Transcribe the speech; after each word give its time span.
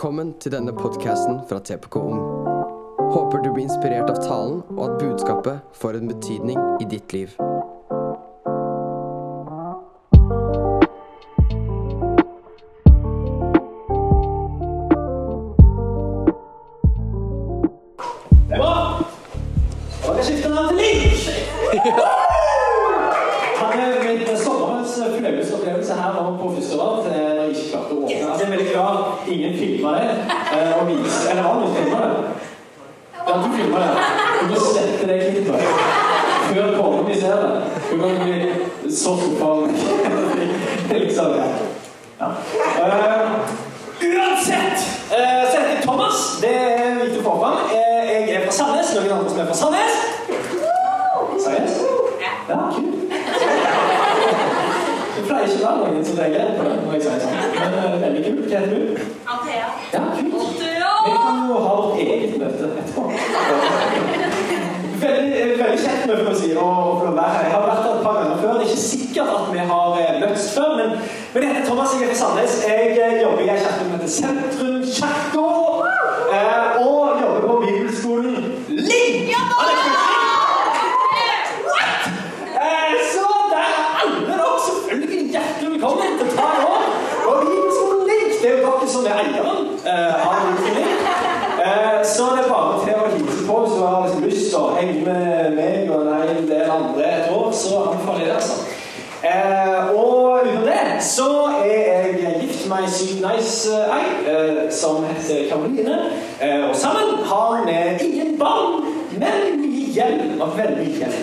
Velkommen 0.00 0.30
til 0.40 0.54
denne 0.54 0.72
podkasten 0.72 1.42
fra 1.44 1.58
TPK 1.60 1.98
Ung. 2.00 2.22
Håper 3.12 3.42
du 3.44 3.50
blir 3.50 3.66
inspirert 3.66 4.08
av 4.08 4.22
talen, 4.24 4.62
og 4.78 4.80
at 4.86 4.96
budskapet 5.02 5.76
får 5.76 5.98
en 5.98 6.08
betydning 6.08 6.56
i 6.80 6.88
ditt 6.88 7.12
liv. 7.12 7.34
Ja, 52.50 52.58
kult. 52.74 53.00
Det 55.16 55.22
pleier 55.26 55.46
ikke 55.46 55.60
å 55.60 55.64
være 55.66 55.78
noen 55.92 56.04
som 56.06 56.16
reagerer 56.18 56.52
på 56.56 56.62
det 56.66 56.74
når 56.80 56.92
jeg 56.96 57.02
sier 57.04 57.20
sånn. 57.22 57.36
Men 57.54 57.70
eh, 57.78 57.96
veldig 58.04 58.22
kult. 58.26 58.42
Hva 58.50 58.56
heter 58.58 58.70
du? 58.74 58.78
Anthea. 59.34 59.66
Ja, 59.94 60.00
kult. 60.16 60.58
Vi 60.60 61.12
kan 61.14 61.36
jo 61.48 61.60
ha 61.64 61.72
vårt 61.80 62.00
eget 62.02 62.32
møte 62.40 62.64
etterpå. 62.82 63.02
Veldig, 65.00 65.44
veldig 65.60 65.78
kjekt 65.80 66.02
møte 66.10 66.26
å 66.28 66.34
si, 66.36 66.50
og 66.60 66.98
få 67.00 67.12
være 67.16 67.30
her. 67.36 67.44
Jeg 67.46 67.54
har 67.54 67.62
vært 67.68 67.84
her 67.86 67.94
et 67.94 68.02
par 68.04 68.14
ganger 68.18 68.36
før. 68.42 68.50
Det 68.50 68.64
er 68.66 68.68
ikke 68.68 68.82
sikkert 68.88 69.28
at 69.36 69.46
vi 69.54 69.60
har 69.70 69.88
eh, 70.02 70.18
møttes 70.24 70.48
før, 70.56 70.70
men, 70.80 70.90
men 71.32 71.46
jeg 71.46 71.54
heter 71.54 71.68
Thomas, 71.70 71.94
jeg 71.94 72.02
er 72.02 72.12
fra 72.12 72.18
Sandnes. 72.24 72.58
Jeg 72.66 72.82
eh, 72.98 73.14
jobber 73.22 73.42
i 73.46 73.48
ei 73.48 73.58
kirke 73.62 73.78
som 73.78 73.94
heter 73.94 74.12
Sentrum 74.18 74.82
kirke, 74.98 75.46
eh, 76.34 76.68
og 76.82 77.22
jobber 77.22 77.42
på 77.46 77.54
bibelskolen 77.64 78.34
Link! 78.68 79.30
Ja 79.32 79.46
da! 79.56 79.66
Eh, 82.60 82.92
Så 83.14 83.24
der 83.50 83.64
er 83.64 83.82
alle 84.02 84.20
dere 84.28 84.48
selvfølgelig 84.66 85.22
hjertelig 85.32 85.70
velkommen 85.74 86.18
til 86.20 86.26
å 86.28 86.36
ta 86.36 86.48
nå. 86.60 86.72
Og 87.30 87.34
Bibelskolen 87.46 88.02
Link, 88.10 88.30
det 88.42 88.50
er 88.50 88.56
jo 88.58 88.62
dere 88.66 88.88
som 88.94 89.08
er 89.08 89.14
eieren 89.24 89.60
eh, 89.80 90.26
av 90.26 90.34
Bibelskolen 90.44 90.76
Link. 90.76 91.00
Eh, 91.64 92.00
Så 92.10 92.24
det 92.36 92.44
er 92.44 92.50
bare 92.52 92.74
til 92.84 92.96
å 92.96 93.08
hilse 93.14 93.42
på 93.48 93.56
hvis 93.62 93.74
du 93.76 93.82
har 93.84 94.04
liksom 94.04 94.22
lyst 94.26 94.46
til 94.50 94.60
å 94.60 94.74
henge 94.76 95.00
med 95.06 95.56
meg 95.56 95.90
og 95.94 96.00
en 96.10 96.46
del 96.48 96.70
andre 96.72 97.08
et 97.10 97.32
år, 97.36 97.48
så 97.56 97.82
anbefaler 97.86 98.24
jeg 98.24 98.30
det, 98.30 98.36
altså. 98.40 98.56
Eh, 99.20 99.90
og 100.00 100.46
utenom 100.46 100.64
det 100.64 100.84
så 101.04 101.26
er 101.60 102.14
jeg 102.16 102.38
gift 102.40 102.62
med 102.70 102.86
ei 102.86 102.89
sykt 103.00 103.20
nice 103.24 103.70
eh, 103.72 103.96
ei 103.96 104.04
eh, 104.32 104.70
som 104.72 105.04
heter 105.04 105.48
Karoline. 105.48 105.98
Eh, 106.40 106.68
og 106.68 106.76
sammen 106.76 107.24
har 107.24 107.64
vi 107.66 108.06
ingen 108.06 108.38
barn, 108.38 108.84
men 109.12 109.60
mye 109.60 109.86
gjeld. 109.94 110.40
Og 110.40 110.58
veldig 110.58 110.76
mye 110.76 110.98
gjeld. 110.98 111.14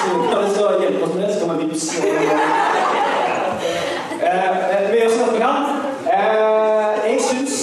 Så 0.00 0.08
kan 0.30 0.44
vi 0.44 0.54
så 0.54 0.64
hjelpe 0.80 1.04
oss 1.04 1.14
med 1.14 1.22
det, 1.22 1.34
så 1.34 1.46
kan 1.46 1.58
vi 1.58 1.64
vippse. 1.64 2.02
Vi 4.90 4.98
gjør 4.98 5.10
som 5.10 5.34
vi 5.34 5.38
kan. 5.38 5.56
Jeg 7.06 7.18
syns 7.20 7.56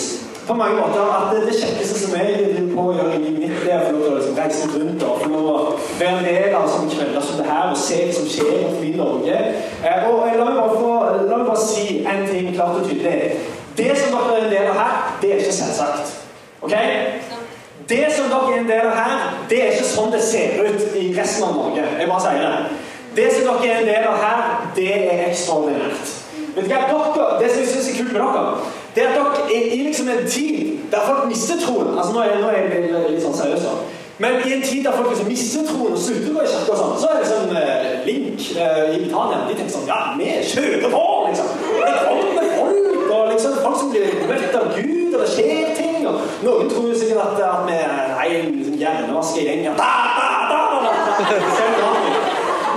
på 0.48 0.54
mange 0.54 0.76
måter 0.76 1.02
at 1.02 1.46
det, 1.48 1.56
kjekkeste 1.56 2.00
som 2.00 2.16
jeg 2.20 2.36
vil 2.40 2.72
på 2.76 2.88
å 2.90 2.96
gjøre 2.98 3.16
i 3.16 3.32
mitt, 3.38 3.56
det 3.64 3.72
er 3.74 3.80
å 3.80 3.92
få 3.92 4.00
lov 4.02 4.38
reise 4.38 4.68
rundt 4.74 5.04
og 5.08 5.22
få 5.24 5.30
lov 5.32 5.93
være 6.04 6.20
en 6.20 6.28
del 6.28 6.56
av 6.58 6.70
sånne 6.70 6.92
kvelder 6.92 7.26
som 7.26 7.40
det 7.40 7.50
her 7.50 7.72
og 7.72 7.80
se 7.80 8.00
hva 8.04 8.16
som 8.18 8.30
skjer 8.30 8.52
rundt 8.64 8.86
i 8.86 8.94
Norge. 8.98 9.40
Eh, 9.84 10.08
og 10.10 10.28
eh, 10.28 10.38
la 10.40 10.48
meg 10.48 10.60
bare, 10.60 10.80
få, 10.80 10.94
la 11.30 11.38
meg 11.40 11.48
bare 11.50 11.66
si 11.66 12.02
en 12.04 12.26
ting 12.30 12.50
klart 12.56 12.82
og 12.82 12.90
tydelig. 12.90 13.32
Det 13.78 13.92
som 13.98 14.18
dere 14.18 14.38
er 14.38 14.46
en 14.46 14.54
del 14.54 14.72
av 14.72 14.80
her, 14.82 14.98
det 15.22 15.32
er 15.34 15.44
ikke 15.44 15.56
selvsagt. 15.60 16.16
Ok? 16.62 16.76
Det 17.90 18.04
som 18.16 18.30
dere 18.32 18.52
er 18.54 18.60
en 18.62 18.70
del 18.70 18.90
av 18.90 18.98
her, 19.00 19.24
det 19.50 19.62
er 19.64 19.72
ikke 19.76 19.88
sånn 19.90 20.14
det 20.14 20.22
ser 20.26 20.60
ut 20.64 20.98
i 21.00 21.08
resten 21.18 21.48
av 21.48 21.56
Norge. 21.58 21.88
Jeg 22.00 22.12
bare 22.12 22.26
sier 22.28 22.44
det. 22.44 22.82
Det 23.18 23.30
som 23.34 23.50
dere 23.50 23.72
er 23.72 23.82
en 23.82 23.90
del 23.90 24.12
av 24.12 24.22
her, 24.24 24.46
det 24.78 24.92
er 25.00 25.26
ekstraordinært. 25.30 26.14
Vet 26.54 26.70
du 26.70 26.70
hva? 26.70 26.86
Dere, 26.86 27.42
det 27.42 27.50
som 27.52 27.64
jeg 27.64 27.70
synes 27.72 27.90
er 27.90 27.98
kult 27.98 28.14
med 28.14 28.22
dere, 28.22 28.46
det 28.96 29.04
er 29.04 29.10
at 29.10 29.18
dere 29.18 29.58
er 29.58 29.74
i 29.74 29.82
liksom 29.88 30.10
en 30.14 30.26
tid 30.30 30.74
der 30.92 31.06
folk 31.08 31.26
mister 31.28 31.58
troen. 31.62 31.98
Altså, 31.98 32.14
nå 32.14 32.22
er, 32.22 32.40
nå 32.42 32.50
er 32.52 32.68
jeg 32.70 32.90
litt, 32.94 33.22
sånn 33.24 33.38
seriøs, 33.38 33.66
da. 33.66 34.02
Men 34.18 34.32
i 34.48 34.54
en 34.54 34.62
tid 34.62 34.84
der 34.86 34.92
folk 34.92 35.10
liksom 35.10 35.28
mister 35.28 35.64
troen 35.68 35.96
og 35.96 36.00
slutter 36.00 36.36
å 36.38 36.44
i 36.44 36.50
kirke, 36.52 36.72
og 36.72 36.78
sånn, 36.78 36.92
så 37.02 37.08
er 37.10 37.16
det 37.22 37.30
sånn 37.32 37.56
eh, 37.58 37.86
Link 38.06 38.44
eh, 38.54 38.92
i 38.94 39.00
Britannia 39.02 39.40
de 39.48 39.56
tenker 39.58 39.74
sånn 39.74 39.88
Ja, 39.90 40.00
vi 40.20 40.28
kjører 40.52 40.84
på, 40.94 41.02
liksom. 41.30 41.48
Det 41.80 41.96
kommer 42.04 42.52
folk, 42.60 43.10
og 43.16 43.32
liksom 43.32 43.58
folk 43.64 43.80
som 43.82 43.90
blir 43.94 44.14
møtt 44.30 44.54
av 44.60 44.70
Gud, 44.76 45.16
og 45.16 45.20
det 45.24 45.30
skjer 45.34 45.74
ting. 45.80 46.06
og 46.12 46.22
Noen 46.46 46.70
tror 46.70 46.86
jo 46.92 47.00
sikkert 47.00 47.24
at, 47.26 47.42
at 47.48 47.66
vi 47.70 47.80
nei, 48.14 48.30
liksom, 48.60 48.78
hjernevaske 48.84 49.48
gjeng. 49.48 49.66
ja, 49.66 49.74
Da, 49.82 49.90
da, 50.20 50.28
da, 50.54 50.94
da, 50.94 51.42
da. 51.82 51.92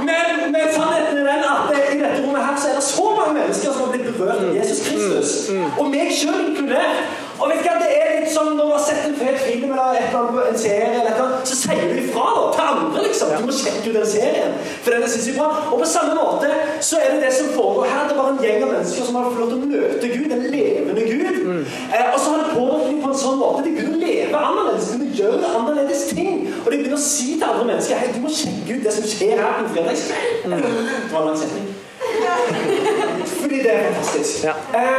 Men, 0.07 0.53
men 0.55 0.67
sannheten 0.73 1.21
er 1.21 1.25
den 1.31 1.45
at 1.51 1.71
i 1.77 1.99
dette 2.01 2.19
rommet 2.25 2.43
her 2.49 2.57
så 2.61 2.67
er 2.73 2.75
det 2.81 2.85
så 2.89 3.07
mange 3.17 3.33
mennesker 3.43 3.73
som 3.73 3.81
har 3.87 3.93
blitt 3.95 4.09
berørt 4.17 4.43
av 4.45 4.57
Jesus 4.57 4.83
Kristus. 4.89 5.37
Og 5.77 5.89
meg 5.93 6.13
sjøl 6.17 6.43
inkludert. 6.51 7.05
Og 7.37 7.51
vet 7.51 7.61
du 7.61 7.67
hva, 7.69 7.77
det 7.83 7.89
er 7.93 7.96
litt 8.27 8.35
som 8.35 8.57
Når 8.57 8.65
du 8.65 8.73
har 8.73 8.83
sett 8.83 9.05
en 9.07 9.17
fet 9.17 9.39
film 9.41 9.73
eller 9.73 9.99
et 9.99 10.09
eller 10.09 10.19
annet, 10.21 10.49
en 10.51 10.59
serie, 10.59 10.87
eller 10.91 11.11
et 11.11 11.15
eller 11.15 11.25
annet, 11.27 11.49
så 11.51 11.57
sier 11.61 11.83
du 11.91 12.01
ifra 12.01 12.27
da, 12.37 12.45
til 12.57 12.65
andre. 12.73 13.03
liksom. 13.07 13.33
Du 13.37 13.47
må 13.47 13.57
sjekke 13.57 13.91
ut 13.91 13.99
den 13.99 14.09
serien, 14.11 14.57
for 14.83 14.95
den 14.95 15.07
er 15.07 15.13
sinnssykt 15.13 15.39
bra. 15.39 15.49
Og 15.71 15.83
på 15.83 15.89
samme 15.91 16.17
måte 16.19 16.51
så 16.89 17.01
er 17.03 17.15
det 17.15 17.23
det 17.27 17.33
som 17.37 17.53
foregår 17.55 17.91
her. 17.93 18.07
Det 18.09 18.17
er 18.17 18.21
bare 18.21 18.35
en 18.35 18.43
gjeng 18.45 18.65
av 18.67 18.73
mennesker 18.75 19.09
som 19.09 19.19
har 19.19 19.29
fått 19.29 19.41
lov 19.43 19.53
til 19.53 19.59
å 19.59 19.71
møte 19.73 20.13
Gud, 20.15 20.37
en 20.37 20.47
levende 20.57 21.07
Gud. 21.11 21.41
Eh, 21.47 22.07
og 22.13 22.19
så 22.21 22.33
har 22.33 22.43
det 22.43 22.55
påvirket 22.55 22.91
dem 22.93 23.03
på 23.05 23.13
en 23.13 23.21
sånn 23.25 23.41
måte. 23.43 23.65
De 23.67 23.75
begynner 23.77 23.99
å 23.99 24.05
leve 24.05 24.45
annerledes, 24.51 24.91
de 24.91 25.01
begynner 25.03 25.17
å 25.17 25.23
gjøre 25.23 25.53
annerledes 25.61 26.07
ting. 26.13 26.47
Og 26.63 26.71
de 26.71 26.77
begynner 26.81 26.99
å 26.99 27.05
si 27.07 27.29
til 27.37 27.49
andre 27.51 27.69
mennesker 27.73 28.03
hei, 28.03 28.13
du 28.15 28.23
må 28.25 28.33
sjekke 28.43 28.79
ut 28.79 28.89
det 28.89 28.97
som 28.99 29.11
skjer 29.15 29.45
her 29.45 29.61
på 29.63 29.75
fredagskveld. 29.77 30.25
Det 30.47 31.13
var 31.13 31.21
en 31.23 31.31
lang 31.31 31.39
setning. 31.41 33.13
Fordi 33.47 33.59
det 33.63 33.75
er 33.75 33.83
fantastisk. 33.93 34.45
Ja. 34.45 34.53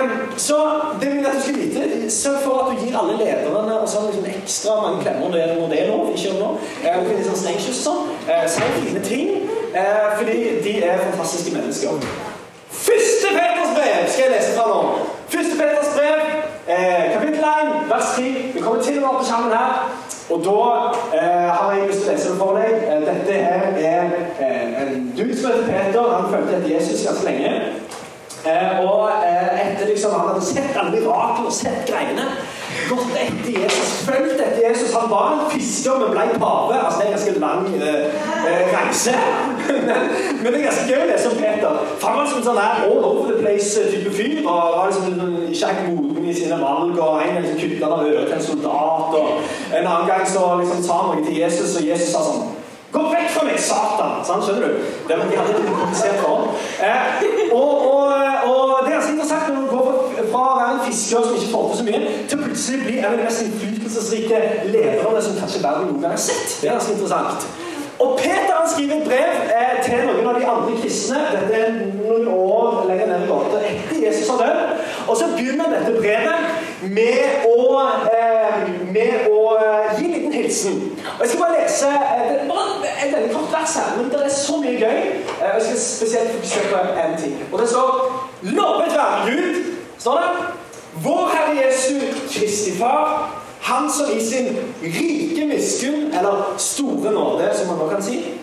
Um, 0.03 0.11
så 0.37 0.57
det 1.01 1.07
vil 1.09 1.17
jeg 1.17 1.25
at 1.27 1.35
du 1.35 1.41
skal 1.41 1.55
vite, 1.55 2.11
sørg 2.11 2.37
for 2.43 2.53
at 2.59 2.67
du 2.71 2.85
gir 2.85 2.93
alle 2.99 3.17
lederne 3.19 3.73
og 3.81 3.89
sånn 3.91 4.05
liksom 4.07 4.29
ekstra 4.31 4.75
mange 4.83 5.01
klemmer 5.03 5.25
når 5.25 5.35
det 5.35 5.57
når 5.57 5.73
det 5.73 5.79
er 5.81 5.89
lov. 5.91 6.05
Ikke 6.13 6.31
nå. 6.37 6.53
Eh, 6.83 6.95
du 6.95 7.09
kan 7.09 7.25
sånn 7.27 7.57
og 7.73 7.75
sånn. 7.81 8.13
Eh, 8.31 8.45
si 8.53 8.69
fine 8.77 9.03
ting. 9.03 9.33
Uh, 9.75 10.15
fordi 10.15 10.37
de 10.63 10.77
er 10.79 11.03
fantastiske 11.09 11.51
mennesker. 11.57 12.07
Første 12.71 13.33
Peters 13.35 13.73
brev 13.75 14.07
skal 14.13 14.23
jeg 14.23 14.33
lese 14.37 14.55
fra 14.55 14.69
nå. 14.71 14.79
Første 15.35 15.59
Peters 15.59 15.91
brev, 15.97 16.23
eh, 16.71 17.03
kapittel 17.17 17.43
1, 17.51 17.73
vers 17.91 18.15
10. 18.15 18.51
Vi 18.55 18.63
kommer 18.63 18.83
til 18.83 19.01
å 19.01 19.09
være 19.09 19.19
på 19.19 19.27
skjermen 19.27 19.57
her. 19.57 19.75
Og 20.29 20.39
da 20.47 20.61
eh, 21.17 21.49
har 21.51 21.73
jeg 21.73 21.89
lyst 21.89 21.99
til 22.05 22.09
å 22.09 22.15
lese 22.15 22.31
det 22.31 22.39
for 22.39 22.61
deg. 22.61 22.79
Eh, 22.87 23.03
dette 23.11 23.41
her 23.43 23.67
er 23.91 24.15
eh, 24.39 24.81
en 24.85 25.11
dude 25.17 25.35
som 25.35 25.51
heter 25.51 25.67
Peter. 25.67 26.15
Han 26.15 26.31
fulgte 26.31 26.57
etter 26.61 26.71
Jesus 26.77 27.03
ganske 27.07 27.27
lenge. 27.27 27.51
Eh, 28.47 28.79
og 28.85 29.09
eh, 29.27 29.59
etter 29.63 29.89
liksom 29.91 30.13
han 30.15 30.29
hadde 30.31 30.45
sett 30.45 30.77
alle 30.79 31.01
og 31.07 31.51
sett 31.53 31.83
greiene 31.89 32.27
Gått 32.87 33.15
etter 33.19 33.51
Jesus, 33.51 33.89
fulgt 34.07 34.39
etter 34.39 34.61
Jesus. 34.61 34.93
Han 34.95 35.09
var 35.09 35.31
en 35.33 35.49
fisker, 35.51 35.97
men 35.99 36.13
ble 36.13 36.39
pave. 36.39 36.75
Altså, 36.77 36.99
det 36.99 37.07
er 37.07 37.09
en 37.09 37.15
ganske 37.17 37.39
lang 37.39 37.65
eh, 37.75 38.03
eh, 38.47 38.69
reise. 38.75 39.15
men, 39.87 40.05
men 40.41 40.47
det 40.53 40.59
er 40.59 40.67
ganske 40.67 40.85
gøy 40.87 41.01
å 41.03 41.07
lese 41.09 41.31
om 41.31 41.39
Peter. 41.41 41.81
For 41.97 42.07
han 42.07 42.19
var 42.19 42.27
liksom 42.27 42.45
sånn 42.45 42.61
her 42.61 42.85
all 42.85 43.07
over 43.09 43.33
the 43.33 43.41
place-type 43.41 44.13
fyr. 44.15 44.37
og 44.45 44.77
var 44.77 44.93
liksom 44.93 45.49
ikke 45.49 45.73
helt 45.73 45.89
moden 45.97 46.29
i 46.29 46.37
sine 46.37 46.61
valg. 46.61 46.93
og 46.95 47.23
En 47.23 47.33
gang 47.33 47.43
liksom 47.43 47.59
kutta 47.63 47.89
han 47.89 47.97
av 47.97 48.13
øret 48.13 48.29
til 48.29 48.37
en 48.37 48.47
soldat. 48.47 49.19
og 49.19 49.75
En 49.81 49.91
annen 49.95 50.07
gang 50.13 50.23
så 50.35 50.45
liksom 50.61 50.87
sa 50.87 51.01
han 51.01 51.11
noe 51.11 51.27
til 51.27 51.41
Jesus, 51.41 51.75
og 51.75 51.91
Jesus 51.91 52.13
sa 52.13 52.23
sånn 52.29 52.56
Gå 52.91 53.03
vekk 53.11 53.29
fra 53.33 53.43
meg, 53.47 53.59
Satan! 53.59 54.19
Sånn, 54.27 54.43
skjønner 54.45 54.71
du? 54.71 54.91
Det, 55.09 55.17
de 55.17 55.39
hadde 55.39 55.55
et 55.57 55.67
komplisert 55.67 56.21
forhold. 56.23 56.53
Eh, 56.83 57.23
og, 57.51 57.87
og, 57.91 58.13
og 58.47 58.85
det 58.85 58.91
er 58.91 58.95
ganske 58.95 59.13
interessant 59.15 59.49
når 59.51 59.65
du 59.65 59.73
går 59.75 59.89
fra 60.31 60.43
å 60.43 60.57
være 60.61 60.73
en 60.77 60.83
fisker 60.87 61.27
som 61.27 61.35
ikke 61.35 61.51
får 61.51 61.69
til 61.69 61.79
så 61.81 61.87
mye, 61.89 62.01
til 62.31 62.43
plutselig 62.45 62.83
bli 62.85 62.97
en 63.01 63.09
av 63.09 63.17
de 63.17 63.25
mest 63.27 63.43
innflytelsesrike 63.43 64.43
lederne 64.71 65.23
som 65.25 65.39
kanskje 65.41 65.63
verden 65.65 65.91
noen 65.91 66.05
gang 66.05 66.15
har 66.15 66.23
sett. 66.29 66.59
Det 66.61 66.69
er 66.69 66.77
ganske 66.77 66.95
interessant. 66.95 67.49
Og 67.97 68.17
Peter 68.19 68.53
han 68.53 68.69
skriver 68.69 68.95
et 68.95 69.07
brev 69.09 69.37
eh, 69.57 69.75
til 69.83 70.03
noen 70.05 70.27
av 70.29 70.39
de 70.39 70.47
andre 70.53 70.79
kristne. 70.81 71.21
Dette 71.33 71.61
er 71.65 71.77
noen 71.81 72.27
år 72.29 72.83
lenger 72.87 73.09
ned 73.09 73.25
i 73.25 73.29
gata 73.31 73.61
etter 73.67 74.03
Jesus 74.05 74.29
har 74.31 74.43
dødd. 74.43 74.83
Og 75.07 75.17
så 75.17 75.29
begynner 75.33 75.71
dette 75.73 75.95
brevet 75.97 76.66
med 76.81 77.45
å, 77.47 77.81
eh, 78.13 78.69
med 78.91 79.27
å 79.29 79.57
eh, 79.57 79.99
gi 79.99 80.05
en 80.05 80.13
liten 80.13 80.33
hilsen. 80.33 80.81
Og 81.15 81.23
Jeg 81.23 81.29
skal 81.29 81.41
bare 81.41 81.61
lese 81.61 81.89
eh, 81.89 82.23
det 82.29 82.49
bare 82.49 82.91
en 83.03 83.13
veldig 83.13 83.33
kort 83.33 83.53
vers 83.53 83.75
her, 83.79 83.95
men 83.97 84.11
det 84.11 84.21
er 84.25 84.33
så 84.33 84.59
mye 84.61 84.75
gøy. 84.77 84.99
Og 85.39 85.47
jeg 85.47 85.65
skal 85.65 85.79
spesielt 85.85 86.35
fokusere 86.35 86.69
på 86.71 87.01
en 87.03 87.17
ting. 87.21 87.35
Og 87.51 87.59
det 87.59 87.69
står 87.69 87.89
'Lovet 88.41 88.93
være 88.93 89.25
Gud', 89.25 89.63
står 89.97 90.21
det. 90.21 90.31
Vår 91.03 91.29
Herre 91.33 91.65
Jesu 91.65 91.93
Kristi 92.31 92.77
Far, 92.79 93.33
han 93.61 93.91
som 93.91 94.17
i 94.17 94.25
sin 94.25 94.57
rike 94.83 95.45
miskunn, 95.45 96.13
eller 96.13 96.55
store 96.57 97.11
nåde, 97.11 97.49
som 97.53 97.67
man 97.67 97.77
nå 97.77 97.89
kan 97.89 98.03
si, 98.03 98.33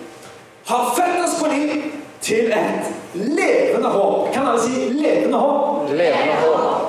har 0.66 0.94
født 0.96 1.24
oss 1.24 1.40
på 1.42 1.46
ny 1.46 1.82
til 2.20 2.52
et 2.52 2.84
levende 3.14 3.88
håp. 3.88 4.32
Kan 4.32 4.46
alle 4.46 4.62
si 4.62 4.70
'levende 4.70 5.38
håp'? 5.38 5.92
Levende 5.92 6.34
håp. 6.42 6.83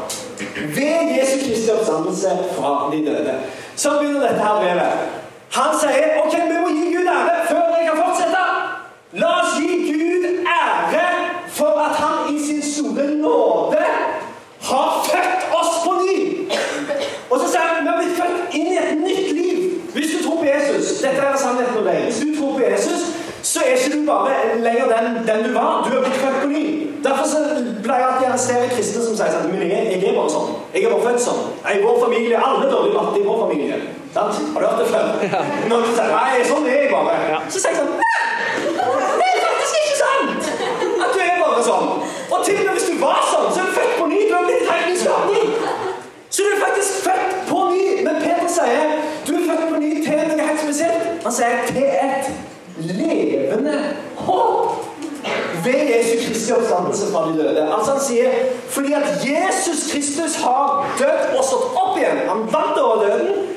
Ved 0.77 1.17
Jesus 1.17 1.47
Kristi 1.47 1.69
oppstandelse 1.71 2.29
fra 2.57 2.89
de 2.91 3.05
døde. 3.05 3.33
Så 3.75 3.89
begynner 3.99 4.21
dette 4.21 4.43
her 4.43 4.55
brevet. 4.59 4.91
Han 5.51 5.79
sier 5.79 6.17
ok, 6.23 6.33
vi 6.49 6.57
må 6.63 6.69
gi 6.75 6.95
Gud 6.95 7.07
ære 7.07 7.35
før 7.49 7.75
jeg 7.77 7.87
kan 7.89 7.99
fortsette. 8.03 8.43
La 9.21 9.29
oss 9.41 9.55
gi 9.59 9.77
Gud 9.91 10.25
ære 10.57 11.05
for 11.47 11.79
at 11.85 11.95
han 11.95 12.35
i 12.35 12.39
sin 12.47 12.61
store 12.61 13.07
nåde 13.25 13.85
har 14.61 15.05
født 15.09 15.55
oss 15.59 15.73
på 15.85 15.93
ny. 16.01 16.17
Og 17.29 17.39
så 17.39 17.47
sier 17.51 17.61
han 17.61 17.83
vi 17.83 17.89
har 17.89 18.01
blitt 18.01 18.17
født 18.19 18.57
inn 18.59 18.71
i 18.73 18.77
et 18.81 18.97
nytt 18.99 19.31
liv. 19.39 19.61
Hvis 19.93 20.11
du 20.11 20.23
tror 20.23 20.41
på 20.41 20.49
Jesus 20.49 20.97
Dette 21.01 21.21
er 21.21 21.38
sannheten 21.38 21.77
om 21.77 21.88
deg. 21.88 22.03
Hvis 22.09 22.19
du 22.19 22.35
tror 22.39 22.57
på 22.57 22.65
Jesus, 22.65 23.07
så 23.41 23.63
er 23.63 23.77
ikke 23.77 23.99
du 23.99 24.05
bare 24.09 24.59
lenger 24.59 24.91
den, 24.97 25.27
den 25.27 25.47
du 25.47 25.53
var. 25.53 25.88
Du 25.88 25.97
er 25.97 26.03
blitt 26.03 26.19
født 26.25 26.41
på 26.41 26.47
ny. 26.47 26.84
Derfor 27.05 27.25
så 27.29 27.39
pleier 27.85 28.01
jeg 28.01 28.07
alltid 28.09 28.25
å 28.25 28.29
arrestere 28.31 28.69
kristne 28.71 29.01
som 29.05 29.17
sier 29.17 29.35
at 29.37 29.43
men 29.45 29.61
jeg, 29.69 29.89
jeg 29.93 30.09
er 30.09 30.15
bare 30.17 30.31
sånn. 30.33 30.53
Jeg 30.73 30.87
er 30.87 30.93
bare 30.93 31.05
født 31.05 31.21
sånn. 31.21 31.41
I 31.69 31.81
vår 31.83 31.99
familie, 32.01 32.39
Alle 32.47 32.69
dårlig 32.71 32.95
matte 32.95 33.19
i 33.19 33.25
vår 33.27 33.37
familie. 33.43 33.77
Sant? 34.15 34.39
Har 34.55 34.63
du 34.63 34.65
hørt 34.65 34.79
det 34.81 34.87
før? 34.89 35.05
Når 35.69 35.83
du 35.85 35.91
sier 35.91 36.09
nei, 36.15 36.39
sånn 36.49 36.65
er 36.71 36.79
jeg 36.79 36.89
bare. 36.93 37.41
Så 37.51 37.61
sier 37.61 37.75
jeg 37.75 37.81
sånn 37.83 37.93
«Nei, 37.99 38.95
Det 39.19 39.27
er 39.27 39.43
faktisk 39.43 39.75
ikke 39.81 39.99
sant! 39.99 40.49
At 41.05 41.13
du 41.13 41.21
er 41.27 41.37
bare 41.43 41.65
sånn. 41.67 41.91
Og 42.31 42.39
til 42.47 42.57
og 42.57 42.65
med 42.65 42.79
hvis 42.79 42.87
du 42.89 42.97
var 43.03 43.21
sånn, 43.29 43.51
så 43.51 43.61
er 43.61 43.69
du 43.69 43.77
født 43.77 43.93
på 43.99 44.09
ny. 44.09 44.23
Du 44.31 44.33
er 44.39 44.49
blitt 44.49 44.65
helt 44.71 44.89
ny 44.89 44.97
skapning. 45.03 45.53
Så 46.29 46.47
du 46.47 46.49
er 46.55 46.63
faktisk 46.63 47.05
født 47.05 47.37
på 47.51 47.61
ny. 47.75 47.85
Men 48.07 48.19
Peter 48.23 48.49
sier 48.55 48.97
du 49.27 49.31
er 49.35 49.45
født 49.51 49.63
på 49.75 49.83
ny 49.85 49.93
til 50.01 50.25
noe 50.31 50.49
helt 50.49 50.65
spesielt. 50.65 51.07
Han 51.27 51.37
sier 51.37 51.69
til 51.69 51.85
et 51.85 52.33
levende. 52.89 53.77
Ved 55.65 55.89
Jesu 55.89 56.27
Kristi 56.27 56.51
oppstandelse 56.53 57.12
fra 57.12 57.27
de 57.27 57.38
døde. 57.38 57.62
Altså 57.77 57.91
Han 57.91 58.01
sier 58.01 58.31
fordi 58.69 58.94
at 58.94 59.07
Jesus 59.25 59.91
Kristus 59.91 60.35
har 60.44 60.85
dødd 61.00 61.38
og 61.38 61.44
stått 61.44 61.77
opp 61.81 61.97
igjen, 61.97 62.21
han 62.29 62.45
vant 62.53 62.77
over 62.81 63.03
døden, 63.06 63.47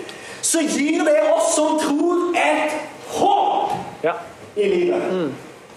så 0.42 0.62
gir 0.64 1.04
det 1.04 1.18
oss 1.34 1.54
som 1.54 1.78
tror, 1.82 2.32
et 2.38 2.72
håp 3.18 3.72
Ja. 4.04 4.12
i 4.56 4.68
livet. 4.68 5.02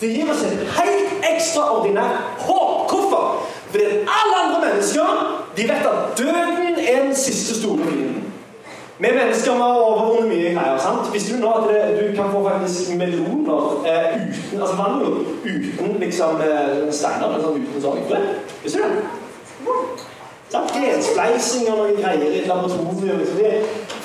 Det 0.01 0.10
gir 0.16 0.31
oss 0.31 0.42
et 0.44 0.63
helt 0.78 1.25
ekstraordinært 1.36 2.22
håp. 2.48 2.89
Hvorfor? 2.92 3.44
Fordi 3.69 3.83
alle 3.86 4.36
andre 4.44 4.60
mennesker 4.68 5.38
de 5.57 5.63
vet 5.63 5.86
at 5.86 6.18
døden 6.18 6.80
er 6.88 7.04
den 7.04 7.16
siste 7.16 7.60
store 7.62 7.78
fienden. 7.78 8.20
Vi 9.01 9.07
mennesker 9.18 9.51
har 9.51 9.80
overvunnet 9.81 10.27
mye 10.30 10.50
greier. 10.53 10.77
sant? 10.77 11.13
Visste 11.13 11.33
du 11.33 11.39
nå 11.42 11.51
at 11.57 11.63
det, 11.69 11.80
du 11.98 12.15
kan 12.15 12.30
få 12.31 12.44
faktisk 12.50 12.92
meloner 13.00 13.88
eh, 13.89 14.19
uten 14.30 14.62
altså 14.62 14.75
vannmelon 14.77 15.25
uten 15.45 15.95
liksom 16.03 16.44
eh, 16.45 16.83
steiner? 16.94 17.39
Sånn, 17.42 17.57
uten 17.65 18.03
ytre? 18.03 18.19
Visste 18.62 18.77
du 18.77 18.83
det? 18.83 19.71
Sant? 20.51 20.75
Genspleising 20.75 21.71
og 21.71 21.80
noen 21.80 21.98
greier 21.98 22.27
i 22.27 22.44
et 22.44 22.48
laboratorium. 22.51 23.24
Liksom. 23.24 23.42
Det, 23.42 23.51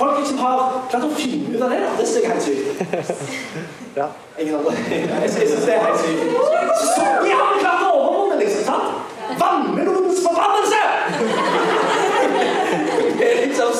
folk 0.01 0.17
liksom 0.23 0.41
har 0.47 0.65
klart 0.89 1.05
å 1.05 1.13
finne 1.19 1.53
ut 1.53 1.67
av 1.67 1.75
det. 1.75 1.83
da. 1.85 1.93
Det 2.01 2.09
synes 2.09 2.17
jeg 2.17 2.25
er 2.25 2.33
helt 2.33 2.47
sykt. 2.49 3.77
Ja. 3.97 4.09
Ingen 4.39 4.55
andre. 4.63 4.73
Jeg 5.27 5.31
synes 5.31 5.65
det 5.65 5.75
er 5.77 5.85
helt 5.91 6.01
sykt. 6.05 6.41
Så, 6.81 6.89
så 6.95 7.05
vi 7.25 7.37
har 7.37 7.61
klart 7.61 7.85
å 7.85 7.93
overvunne, 8.01 8.41
liksom. 8.41 8.65
sant? 8.69 9.15
Vannmelonens 9.41 10.25
forbannelse! 10.25 11.66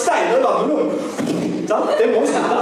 Steiner 0.07 0.43
vannmelon. 0.47 0.91
Sant? 1.69 1.91
Det 1.99 2.07
må 2.15 2.23
stemme. 2.31 2.59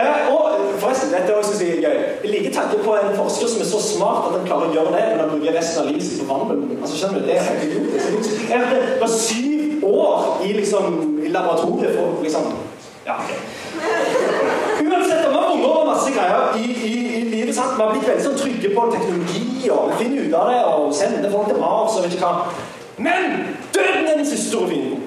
Eh, 0.00 0.32
og 0.34 0.44
forresten, 0.80 1.12
dette 1.12 1.34
også 1.36 1.64
er 1.64 1.80
gøy. 1.84 1.96
Jeg 2.24 2.30
liker 2.34 2.52
tanken 2.54 2.84
på 2.84 2.94
en 2.96 3.16
forsker 3.16 3.48
som 3.50 3.60
er 3.60 3.68
så 3.68 3.80
smart 3.82 4.28
at 4.28 4.38
han 4.38 4.46
klarer 4.46 4.70
å 4.70 4.76
gjøre 4.76 4.92
det, 4.94 5.02
men 5.10 5.20
han 5.20 5.32
bruker 5.34 5.58
resten 5.58 5.82
av 5.82 5.90
livet 5.90 6.06
sitt 6.06 6.22
på 6.22 6.28
vannmelon. 6.30 6.78
Altså, 6.78 6.94
skjønner 7.00 7.20
du? 7.20 7.26
Det 7.28 7.36
er 7.36 7.48
helt 7.48 7.66
idiotisk. 7.66 8.46
Jeg 8.52 8.70
det 8.72 9.00
var 9.02 9.12
syv 9.16 9.84
år 9.84 10.46
i, 10.46 10.52
liksom, 10.60 10.86
i 11.26 11.34
laboratoriet 11.34 11.98
for 11.98 12.22
liksom 12.24 12.52
Ja, 13.06 13.18
ok. 13.18 13.30
Uansett, 14.82 15.28
vi 15.28 15.34
har 15.34 15.52
unger 15.52 15.68
og 15.68 15.86
masse 15.86 16.10
greier 16.14 16.56
i, 16.56 16.66
i, 16.70 16.92
i 17.18 17.22
livet. 17.34 17.54
sant? 17.54 17.74
Vi 17.76 17.82
har 17.82 17.90
blitt 17.92 18.08
veldig 18.08 18.26
sånn 18.28 18.38
trygge 18.38 18.70
på 18.76 18.84
teknologi 18.94 19.70
og 19.74 19.90
vi 19.90 20.04
finner 20.04 20.28
ut 20.28 20.36
av 20.38 20.52
det 20.52 20.60
og 20.70 20.94
sender 20.94 21.34
folk 21.34 21.50
til 21.50 21.58
Mars 21.58 21.96
og 21.98 22.06
vet 22.06 22.14
ikke 22.14 22.30
hva. 22.30 22.68
Men 23.02 23.34
døden 23.74 24.06
er 24.06 24.20
den 24.20 24.28
siste 24.28 24.52
store 24.52 24.70
fienden. 24.70 25.01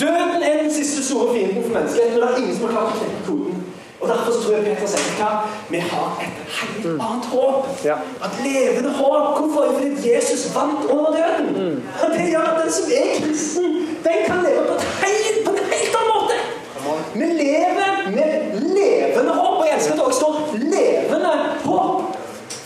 Døden 0.00 0.42
er 0.42 0.62
den 0.62 0.72
siste 0.72 1.04
store 1.08 1.34
fienden 1.34 1.64
for 1.64 1.72
menneskeheten. 1.78 2.20
Men 2.20 2.28
det 2.28 2.34
er 2.34 2.42
ingen 2.42 2.56
som 2.56 2.64
har 2.66 2.72
klart 2.76 2.92
å 2.92 2.98
knekke 3.00 3.22
koden. 3.26 3.56
Og 4.00 4.08
Derfor 4.08 4.32
så 4.32 4.38
tror 4.42 4.54
jeg 4.56 4.64
Peter 4.64 4.88
sier 4.88 5.16
hva? 5.18 5.30
Vi 5.68 5.80
har 5.90 6.22
et 6.24 6.38
helt 6.58 6.86
annet 7.06 7.26
håp. 7.34 7.66
Ja. 7.84 7.96
Et 8.26 8.38
levende 8.46 8.92
håp. 9.00 9.26
Hvorfor? 9.38 9.74
Fordi 9.76 9.90
Jesus 10.12 10.46
vant 10.54 10.86
over 10.94 11.10
døden. 11.18 11.82
Og 12.02 12.14
Det 12.14 12.30
gjør 12.30 12.46
at 12.52 12.62
den 12.62 12.72
som 12.78 12.94
er 13.00 13.10
kristen, 13.24 13.66
den 14.06 14.22
kan 14.28 14.40
leve 14.46 14.62
på, 14.70 14.78
helt, 15.02 15.42
på 15.44 15.52
en 15.52 15.68
helt 15.74 15.98
annen 16.00 16.14
måte. 16.14 16.38
Vi 17.14 17.28
lever 17.42 17.92
med 18.16 18.32
levende 18.78 19.34
håp. 19.40 19.58
Og 19.58 19.66
jeg 19.66 19.76
elsker 19.76 19.92
at 19.92 19.98
det 19.98 20.06
også 20.06 20.20
står 20.20 20.34
'levende 20.54 21.34
håp'. 21.64 22.16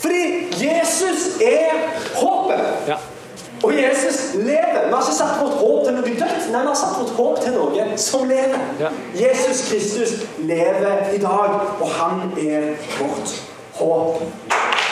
Fordi 0.04 0.24
Jesus 0.66 1.20
er 1.42 1.70
håpet. 2.14 2.64
Ja. 2.88 2.96
Og 3.64 3.72
Jesus 3.74 4.34
lever. 4.34 4.80
Vi 4.86 4.92
har 4.92 5.00
ikke 5.00 5.16
satt 5.16 5.40
vårt 5.40 5.52
håp 5.60 5.84
til 5.84 5.94
noe 5.96 6.02
dødt. 6.02 6.48
Nei, 6.52 6.60
vi 6.60 6.68
har 6.68 6.76
satt 6.76 6.98
vårt 7.00 7.14
håp 7.16 7.40
til 7.40 7.54
noe 7.56 7.86
som 7.96 8.26
lever. 8.28 8.66
Ja. 8.80 8.90
Jesus 9.16 9.62
Kristus 9.68 10.12
lever 10.38 11.14
i 11.14 11.20
dag, 11.22 11.54
og 11.80 11.88
han 12.00 12.34
er 12.38 12.74
vårt 12.98 13.32
håp. 13.78 14.22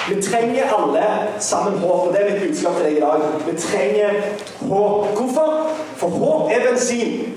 Vi 0.09 0.23
trenger 0.23 0.73
alle 0.79 1.05
sammen 1.39 1.79
håp, 1.79 2.07
og 2.07 2.15
det 2.15 2.23
er 2.23 2.31
mitt 2.31 2.49
budskap 2.49 2.81
til 2.81 2.85
deg 2.85 2.97
i 2.97 3.01
dag. 3.05 3.21
Vi 3.47 3.59
trenger 3.61 4.11
håp. 4.69 5.07
Hvorfor? 5.19 5.71
For 5.97 6.09
håp 6.09 6.51
er 6.51 6.65
bensin. 6.71 7.35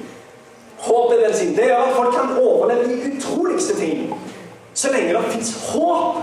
Håp 0.87 1.11
er 1.11 1.27
bensin. 1.27 1.55
Det 1.57 1.67
gjør 1.67 1.83
at 1.83 1.95
folk 1.99 2.15
kan 2.15 2.37
overleve 2.39 2.87
de 2.87 3.11
utroligste 3.11 3.75
ting. 3.75 4.15
Så 4.73 4.91
lenge 4.91 5.13
det 5.13 5.31
fins 5.31 5.53
håp, 5.73 6.15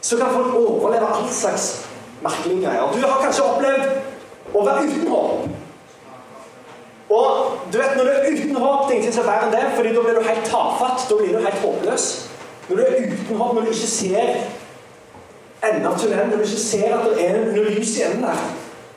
så 0.00 0.16
kan 0.16 0.26
folk 0.32 0.54
overleve 0.54 1.08
all 1.16 1.28
slags 1.30 1.86
merkelige 2.22 2.66
greier. 2.66 2.92
Du 2.92 3.06
har 3.06 3.20
kanskje 3.22 3.42
opplevd 3.44 4.11
å 4.52 4.64
være 4.66 4.86
uten 4.88 5.10
håp. 5.12 5.46
Og 7.12 7.28
du 7.72 7.76
vet, 7.78 7.96
når 7.96 8.08
du 8.08 8.10
er 8.12 8.26
uten 8.30 8.56
håp, 8.56 8.86
det 8.86 8.94
er 8.94 8.98
ingenting 8.98 9.16
som 9.16 9.26
er 9.26 9.30
verre 9.30 9.48
enn 9.48 9.54
det, 9.56 9.62
fordi 9.76 9.94
da 9.96 10.04
blir 10.06 10.18
du 10.18 10.28
helt 10.28 10.48
tafatt. 10.48 11.06
Da 11.10 11.18
blir 11.18 11.36
du 11.36 11.44
helt 11.44 11.64
håpløs. 11.66 12.08
Når 12.68 12.78
du 12.78 12.82
er 12.82 12.98
uten 13.04 13.36
håp, 13.36 13.54
når 13.54 13.66
du 13.66 13.72
ikke 13.74 13.92
ser 13.94 14.34
enden 15.62 15.86
av 15.86 15.98
tunnelen, 16.00 16.32
når 16.32 16.42
du 16.42 16.46
ikke 16.48 16.64
ser 16.64 16.94
at 16.96 17.08
det 17.10 17.26
er 17.26 17.40
noe 17.44 17.72
lys 17.76 17.96
i 17.98 18.04
enden 18.08 18.26
der 18.26 18.44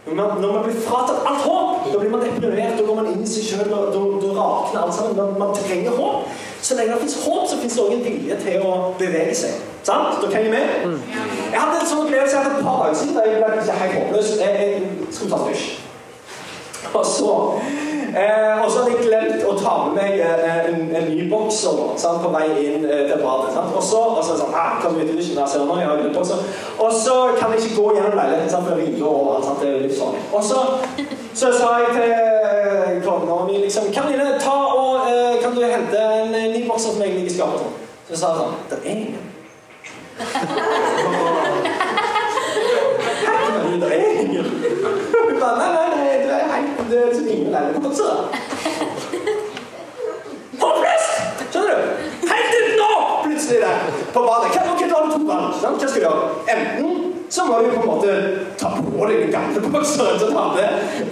når 0.06 0.52
man, 0.54 0.64
blir 0.64 0.82
fratatt 0.86 1.26
alt 1.26 1.42
håp, 1.42 1.65
da 1.92 2.00
blir 2.00 2.12
man 2.14 2.26
deprimert, 2.26 2.76
da 2.80 2.88
går 2.88 3.00
man 3.00 3.08
inn 3.14 3.24
i 3.24 3.30
seg 3.30 3.48
sjøl, 3.50 3.72
og 3.74 3.94
da, 3.94 4.34
rakner 4.40 4.84
alt 4.84 4.98
sammen. 4.98 5.16
Man, 5.20 5.40
man 5.40 5.56
trenger 5.58 5.96
håp. 6.00 6.36
Så 6.66 6.76
lenge 6.76 6.94
det 6.94 7.02
fins 7.06 7.18
håp, 7.26 7.48
så 7.50 7.58
fins 7.62 7.78
det 7.78 7.86
òg 7.86 7.96
en 7.96 8.06
vilje 8.06 8.38
til 8.42 8.66
å 8.66 8.76
bevege 9.00 9.36
seg. 9.38 9.64
Sant? 9.86 10.22
Dere 10.22 10.40
henger 10.40 10.54
med? 10.56 11.00
Jeg 11.52 11.60
hadde 11.62 11.82
en 11.82 11.90
sånn 11.90 12.06
opplevelse 12.08 12.42
for 12.42 12.60
et 12.60 12.66
par 12.66 12.80
dager 12.84 13.02
siden 13.02 13.18
da 13.20 13.26
jeg 13.30 13.42
ble 13.42 13.82
helt 13.82 13.98
håpløs. 14.00 14.32
Jeg, 14.42 14.70
jeg 14.70 15.12
skulle 15.14 15.36
ta 15.36 15.44
dusj. 15.46 15.68
Og 16.96 17.06
så, 17.06 17.32
eh, 18.18 18.64
og 18.64 18.72
så 18.72 18.80
hadde 18.80 18.92
jeg 18.96 19.08
glemt 19.08 19.46
å 19.46 19.56
ta 19.60 19.74
med 19.86 19.98
meg 19.98 20.20
eh, 20.24 20.70
en, 20.70 20.78
en 20.96 21.08
ny 21.10 21.26
bokser 21.32 21.80
sant, 22.00 22.22
på 22.24 22.32
vei 22.34 22.46
inn 22.62 22.86
eh, 22.86 23.04
til 23.10 23.22
badet. 23.24 23.52
Sant? 23.56 23.74
Og 23.76 23.84
så 23.84 24.02
og 24.16 24.22
så 24.24 24.38
sånn, 24.40 24.56
ah, 24.56 24.78
kan 24.82 24.96
vite 24.96 25.16
ikke 25.18 25.36
jeg 25.42 25.52
ser 25.52 25.66
nå, 25.66 25.80
jeg 25.82 25.90
har 25.90 26.00
glemt 26.02 26.18
bokser. 26.18 26.44
Og 26.80 26.94
så 26.96 27.18
kan 27.40 27.54
jeg 27.54 27.66
ikke 27.66 27.82
gå 27.82 27.88
gjennom 27.98 28.18
leiligheten, 28.20 28.56
for 28.56 28.72
det 28.74 28.86
ringer 28.86 29.10
over. 29.12 29.42
Sant? 29.44 29.64
Det 29.64 29.72
er 29.72 29.84
litt 29.88 29.98
sånn. 29.98 30.16
Og 30.32 30.46
så, 30.46 30.64
så 31.36 31.52
sa 31.52 31.78
jeg 31.84 31.88
til 31.96 32.12
eh, 32.12 33.04
kona 33.04 33.46
mi 33.46 33.58
liksom 33.64 33.84
Karoline, 33.94 34.40
ta 34.40 34.56
og 34.56 35.08
eh, 35.10 35.36
kan 35.44 35.56
du 35.56 35.62
hente 35.64 36.00
en 36.00 36.32
ny 36.32 36.68
bokser 36.68 36.92
som 36.94 37.02
jeg 37.04 37.14
ligger 37.14 37.32
i 37.32 37.36
skapet? 37.36 37.62
Så 38.08 38.16
sa 38.22 38.28
hun 38.32 38.40
sånn 38.40 38.56
Det 38.70 38.78
er 38.80 38.90
ingen. 38.96 39.24
Det 43.76 43.92
er 43.92 44.22
ingen. 44.22 44.46
Hun 44.46 45.40
ba, 45.40 45.50
nei, 45.60 45.70
nei, 45.76 45.88
det 46.24 46.32
er 46.32 46.46
helt 46.54 46.76
det 46.90 47.00
er 47.00 47.06
liksom 47.10 47.28
ingen 47.28 47.52
leilighet. 47.52 47.84
Kom 47.84 47.96
så, 47.96 48.04
da. 48.04 48.16
Håpløst! 50.62 51.44
Skjønner 51.52 51.76
du? 51.76 51.84
Helt 52.30 52.56
uten 52.60 52.80
håp 52.86 53.26
plutselig 53.26 53.60
der 53.66 53.78
på 54.14 54.24
badet. 54.30 54.48
Hva, 54.54 54.62
da 54.64 54.70
har 54.70 54.78
du 54.80 55.12
to 55.12 55.28
valg. 55.28 55.52
Hva 55.60 55.74
skal 55.76 55.92
du 55.92 56.06
gjøre? 56.06 56.30
Enten 56.56 57.05
så 57.30 57.46
må 57.46 57.60
du 57.60 57.70
på 57.74 57.82
en 57.82 57.88
måte 57.88 58.12
ta 58.60 58.70
på 58.78 59.08
deg 59.10 59.22
den 59.24 59.32
gamle 59.34 59.62
bokseren 59.74 60.20
som 60.22 60.32
du 60.32 60.38
hadde 60.38 60.66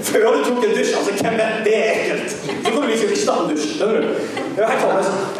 før 0.10 0.28
du 0.36 0.44
tok 0.48 0.66
en 0.68 0.76
dusj. 0.78 0.94
Altså, 1.00 1.16
hvem 1.20 1.40
er 1.46 1.64
Det 1.66 1.76
er 1.78 1.92
ekkelt. 1.94 2.36
Du 2.66 2.70
kunne 2.72 2.92
liksom 2.92 3.10
ikke 3.10 3.26
ta 3.26 3.38
en 3.42 3.50
dusj. 3.52 3.68
Skjønner 3.78 4.02
du? 4.02 4.08
Det 4.56 4.64
er. 4.64 4.84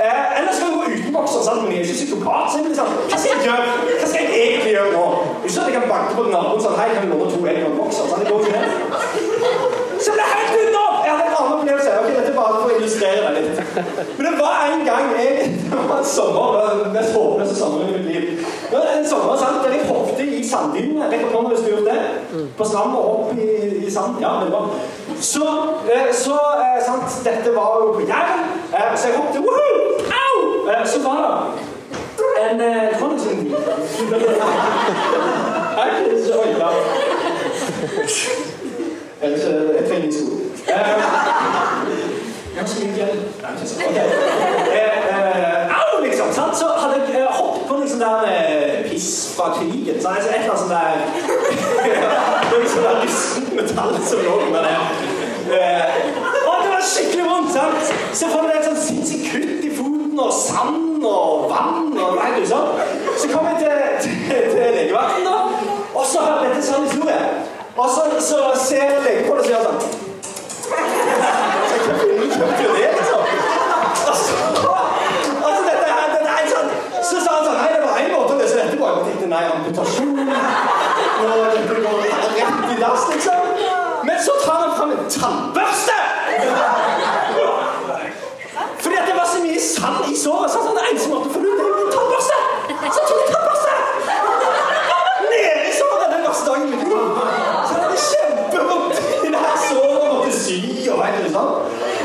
Eh, 0.08 0.40
eller 0.40 0.52
skal 0.56 0.68
du 0.68 0.76
gå 0.80 0.84
uten 0.96 1.14
bokser, 1.18 1.42
sant? 1.48 1.64
men 1.64 1.72
jeg 1.72 1.80
er 1.80 1.86
ikke 1.86 2.00
psykopat. 2.00 2.46
Så 2.50 2.58
jeg 2.58 2.66
blir 2.66 2.80
sånn, 2.82 2.94
hva 3.10 3.20
skal 3.20 3.32
jeg 3.34 3.46
gjøre? 3.48 3.68
Hva 4.00 4.08
skal 4.10 4.20
jeg 4.22 4.46
egentlig 4.48 4.74
gjøre 4.78 4.92
nå? 4.98 5.06
Ikke 5.44 5.56
sånn 5.56 5.66
at 5.66 5.72
jeg 5.72 5.78
kan 5.80 5.90
banke 5.94 6.18
på 6.18 6.28
naboen 6.34 6.66
sånn, 6.66 6.80
hei, 6.82 6.90
kan 6.96 7.06
du 7.06 7.14
låne 7.14 7.30
to 7.34 7.46
egg 7.52 7.78
bokser? 7.78 8.10
Sånn, 8.10 8.24
det 8.24 8.32
går 8.32 8.40
ikke 8.42 8.56
det. 8.58 8.66
Så 10.04 10.16
ble 10.16 10.26
jeg 10.26 10.40
helt 10.40 10.58
utenom! 10.60 10.94
Jeg 11.06 11.14
hadde 11.14 11.30
en 11.30 11.38
annen 11.44 11.64
Men 14.18 14.26
det 14.26 14.34
var 14.40 14.56
en 14.74 14.86
gang 14.86 15.06
jeg, 15.18 15.54
Det 15.72 15.78
var 15.90 15.98
en 15.98 16.06
sommer, 16.06 16.46
det 16.54 16.62
var 16.62 16.84
den 16.84 16.94
mest 16.94 17.14
håpløse 17.18 17.56
sommeren 17.56 17.90
i 17.90 17.98
mitt 17.98 18.06
liv. 18.12 18.24
Det 18.70 18.78
var 18.78 18.90
en 18.98 19.08
sommer 19.10 19.38
sant, 19.38 19.64
der 19.64 19.76
jeg 19.76 19.88
hoppet 19.90 20.20
i 20.40 20.44
sanddynene. 20.50 21.10
Rekk 21.12 21.36
opp 21.36 21.50
hvis 21.52 21.64
du 21.66 21.70
gjort 21.72 21.90
det. 21.90 22.00
På 22.58 22.68
stranda 22.70 22.98
og 22.98 23.20
opp 23.20 23.38
i, 23.38 23.50
i 23.88 23.92
sand. 23.92 24.22
Ja, 24.22 24.32
det 24.44 24.52
var. 24.54 24.70
Så, 25.20 25.46
eh, 25.90 26.10
så 26.24 26.38
eh, 26.64 26.80
sant, 26.86 27.20
dette 27.26 27.56
var 27.56 27.70
jo 27.82 27.92
på 27.98 28.02
Jæren. 28.08 28.42
Eh, 28.74 28.92
så 28.98 29.08
jeg 29.10 29.18
hoppet 29.18 29.42
Woohoo! 29.46 29.78
Au! 30.22 30.36
Så 30.86 31.02
var 31.04 31.16
det 31.22 31.30
en 32.52 32.62
eh, 32.62 32.68
Jeg 32.68 32.84
er 35.78 35.88
ikke 36.00 36.26
så 36.26 36.34
Oi, 36.40 36.50
ja. 36.60 36.70
Ellers 39.22 39.44
trenger 39.88 40.12
det 40.12 40.14
så 42.62 42.80
mye 42.80 42.98
gjeld. 42.98 43.22
Nei, 43.42 43.52
ikke 43.56 43.68
så. 43.68 43.76
Ok. 43.88 43.96
Eh, 44.74 44.98
eh, 45.14 45.78
au, 45.80 46.02
liksom. 46.06 46.28
Sant? 46.34 46.58
Så 46.58 46.68
hadde 46.78 47.00
jeg 47.00 47.22
eh, 47.22 47.32
hoppet 47.38 47.68
på 47.68 47.78
liksom 47.82 48.00
der 48.00 48.28
eh, 48.30 48.90
piss 48.90 49.10
fra 49.38 49.48
krigen. 49.58 50.02
Så 50.02 50.08
altså, 50.08 50.30
et 50.30 50.36
eller 50.36 50.52
annet 50.52 50.60
sånt 50.60 50.72
der 50.74 50.94
Noe 52.52 52.60
var 52.62 52.68
sånn 52.74 53.48
der 53.50 53.58
metall 53.58 53.98
som 54.10 54.22
lå 54.28 54.38
under 54.48 54.68
der. 54.68 54.82
Eh, 55.58 55.98
og 56.46 56.56
det 56.64 56.70
var 56.76 56.86
skikkelig 56.94 57.26
vondt. 57.32 57.52
sant? 57.58 57.94
Så 58.14 58.30
for 58.30 58.46
deg 58.46 58.62
et 58.62 58.70
sånn 58.70 58.82
sinnssykt 58.86 59.32
kutt 59.34 59.66
i 59.66 59.74
foten 59.74 60.24
og 60.28 60.32
sand 60.38 61.10
og 61.10 61.50
vann 61.52 61.92
og 61.98 62.22
nei, 62.22 62.46
sånn. 62.48 62.78
Så 63.18 63.34
kom 63.34 63.50
jeg 63.50 63.66
til, 63.66 63.76
til, 64.06 64.48
til 64.54 64.78
legevakten, 64.78 65.26
da. 65.28 65.38
Og 65.94 66.06
så 66.06 66.24
har 66.24 66.46
dette 66.46 66.64
sånn 66.66 66.86
historie. 66.88 67.20
Og 67.74 67.90
så, 67.90 68.08
så 68.22 68.42
ser 68.62 69.00
legen 69.02 69.26
på 69.26 69.38
det 69.38 69.42
og 69.42 69.48
sier 69.50 69.70
sånn 69.70 70.13
kjøpte 72.32 72.62
jo 72.64 72.72
det, 72.78 72.90
liksom. 72.98 73.22
Altså, 74.12 74.34
altså, 75.48 75.62
dette 75.70 75.88
her, 75.90 76.06
dette 76.16 76.32
er 76.38 76.50
sånn, 76.54 76.70
så 77.10 77.16
sa 77.24 77.30
han 77.38 77.46
sånn 77.48 77.60
Nei, 77.60 77.70
det 77.76 77.82
var 77.84 78.02
én 78.04 78.12
måte 78.14 78.36
å 78.36 78.40
løse 78.42 78.56
dette 78.60 78.76
på. 78.80 78.86
Jeg 78.90 79.06
tenkte 79.10 79.32
nei, 79.34 79.44
amputasjon 79.54 80.18
og 81.24 81.36
Dette 81.56 81.76
går 81.86 81.98
rett 82.04 82.74
i 82.74 82.80
dass, 82.82 83.04
liksom. 83.14 83.42
Men 84.08 84.18
så 84.26 84.34
tar 84.46 84.58
han 84.66 84.74
fram 84.78 84.92
en 84.98 85.06
tannbørste! 85.18 86.00
Fordi 88.84 88.96
at 88.96 89.08
det 89.08 89.16
var 89.16 89.28
så 89.34 89.40
mye 89.44 89.60
sand 89.60 90.12
i 90.12 90.18
såret. 90.24 90.52
Så 90.52 90.58
han 90.66 90.80
eneste 90.90 91.10
måten 91.10 91.30
å 91.30 91.34
få 91.34 91.40
det 91.44 91.50
ut, 91.50 91.58
det 91.60 91.66
er 91.66 91.84
en 91.86 91.94
tannbørste! 91.96 92.38
Så 92.94 92.98
han 93.00 93.08
tok 93.10 93.22
en 93.24 93.32
tannbørste! 93.36 93.74
Nede 95.32 95.62
i 95.70 95.74
såret 95.80 96.10
den 96.14 96.26
første 96.28 96.46
dagen 96.50 96.68
i 96.68 96.72
mitt 96.72 96.84
liv. 96.92 97.00
Så 97.70 97.74
det 97.80 97.88
er 97.88 98.02
kjempevondt 98.10 98.96
i 99.24 99.32
det 99.34 99.42
her 99.46 99.56
såret 99.68 100.02
og 100.02 100.10
måtte 100.18 100.34
sy 100.42 100.60
og 100.92 101.00
vet 101.00 101.16
du 101.24 101.30
sånn. 101.38 101.54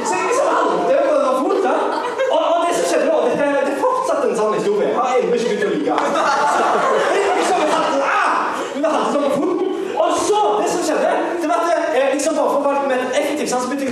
Så 0.06 0.12
jeg 0.14 0.24
liksom 0.30 0.46
halte 0.54 1.00
på 1.08 1.16
den 1.16 1.36
foten. 1.42 1.60
da. 1.66 1.74
Og, 2.28 2.40
og 2.40 2.58
det 2.64 2.72
som 2.78 2.86
skjedde 2.92 3.06
da, 3.10 3.16
dette 3.26 3.50
det 3.66 3.74
er 3.74 3.82
fortsatt 3.82 4.22
en 4.28 4.36
sann 4.38 4.54
historie. 4.54 4.88
Jeg 4.88 4.98
har 5.00 5.18
ennå 5.18 5.40
ikke 5.40 5.48
begynt 5.50 5.66
å 5.66 5.74
like. 5.74 5.92
Jeg 7.18 7.38
liksom 7.42 7.66
halte, 7.74 7.98
ah, 8.06 8.36
men 8.74 8.86
det 8.86 8.94
halte 8.94 9.10
sånn 9.16 9.26
på 9.26 9.32
foten. 9.40 9.58
Og 9.98 10.08
så, 10.28 10.42
det 10.62 10.70
som 10.76 10.86
skjedde, 10.86 11.12
det 11.42 11.50
var 11.50 11.66
at 11.66 11.98
jeg 11.98 12.14
liksom 12.14 12.38
bare 12.38 12.54
for 12.54 12.62
å 12.62 12.68
være 12.70 12.90
mer 12.92 13.06
effektiv, 13.10 13.46
sånn, 13.50 13.64
så 13.64 13.72
begynte 13.72 13.88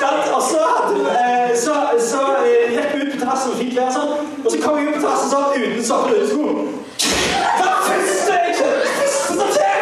Sant? 0.00 0.24
Og 0.34 0.42
så, 0.42 0.60
hadde, 0.74 0.96
eh, 1.14 1.50
så, 1.64 1.74
så 2.10 2.20
eh, 2.42 2.74
gikk 2.74 2.88
vi 2.94 2.98
ut 3.04 3.12
på 3.14 3.18
terrassen 3.22 3.48
med 3.50 3.58
fint 3.62 3.74
vær 3.78 3.90
sånn, 3.94 4.12
og 4.44 4.48
så 4.50 4.56
kom 4.64 4.74
jeg 4.80 4.84
ut 4.88 4.94
på 4.98 5.04
terrassen 5.04 5.30
sånn 5.30 5.48
uten 5.60 5.84
sokker 5.90 6.10
og 6.10 6.16
uten 6.18 6.30
sko. 6.32 6.44
Hva 7.54 7.64
er 7.64 7.70
det 7.70 7.82
første 7.88 8.32
jeg 8.34 8.52
skjønner? 8.58 8.80
Det 8.84 8.94
første 9.00 9.32
som 9.38 9.48
skjer, 9.54 9.78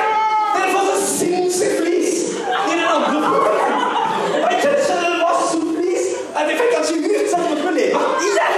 det 0.53 0.61
er 0.63 0.71
for 0.75 0.83
sånn 0.91 1.03
sinnssyk 1.09 1.73
flis 1.81 2.15
i 2.37 2.75
den 2.77 2.87
andre 2.87 3.19
foten. 3.25 3.57
Og 4.33 4.47
jeg 4.51 4.59
kunne 4.63 4.79
ikke 4.79 4.97
det 5.03 5.21
var 5.23 5.35
så 5.41 5.59
flis 5.63 6.05
at 6.33 6.45
jeg 6.45 6.57
fikk 6.61 6.71
den 6.73 6.83
ikke 6.83 7.11
ut, 7.13 7.27
så 7.31 7.37
jeg 7.37 7.45
måtte 7.49 7.73
leve 7.79 8.01
i 8.27 8.35
den. 8.39 8.55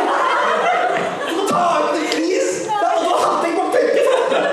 For 1.25 1.39
å 1.39 1.47
ta 1.51 1.63
ut 1.79 1.95
en 1.95 2.07
flis. 2.15 2.49
Og 2.69 2.77
da 2.83 3.17
hadde 3.25 3.45
jeg 3.47 3.55
på 3.59 3.65
begge 3.75 4.01
føttene. 4.09 4.49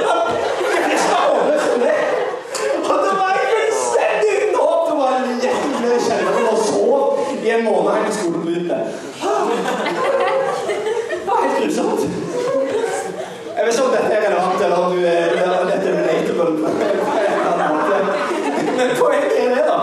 Jeg 0.61 0.79
ble 0.85 0.93
ikke 0.97 1.17
overrasket 1.33 1.79
det. 1.85 1.99
Og 2.81 2.95
det 3.05 3.13
var 3.21 3.33
fullstendig 3.51 4.31
uten 4.37 4.55
håp. 4.61 4.81
Det 4.89 4.95
var 5.01 5.11
en 5.17 5.39
jævlig 5.45 5.99
kjennende 6.07 6.41
og 6.51 6.59
sov 6.67 7.01
i 7.41 7.55
en 7.55 7.63
måned 7.67 7.91
helt 7.91 8.05
til 8.11 8.15
skolen 8.19 8.41
begynte. 8.45 8.77
Det 10.67 11.23
var 11.27 11.37
helt 11.45 11.55
grusomt. 11.59 12.01
Jeg 13.51 13.63
vet 13.65 13.73
ikke 13.75 13.85
om 13.85 13.91
dette 13.93 14.11
er 14.15 14.21
relevant, 14.25 14.61
eller 14.65 14.77
om 14.77 14.93
du 14.95 14.99
er, 15.05 15.27
eller 15.43 15.67
dette 15.69 15.89
er 16.41 16.51
på 16.51 17.51
en 17.51 17.77
måte. 17.77 17.97
Men 18.77 18.95
poenget 18.99 19.33
er 19.37 19.55
det, 19.55 19.65
da. 19.69 19.79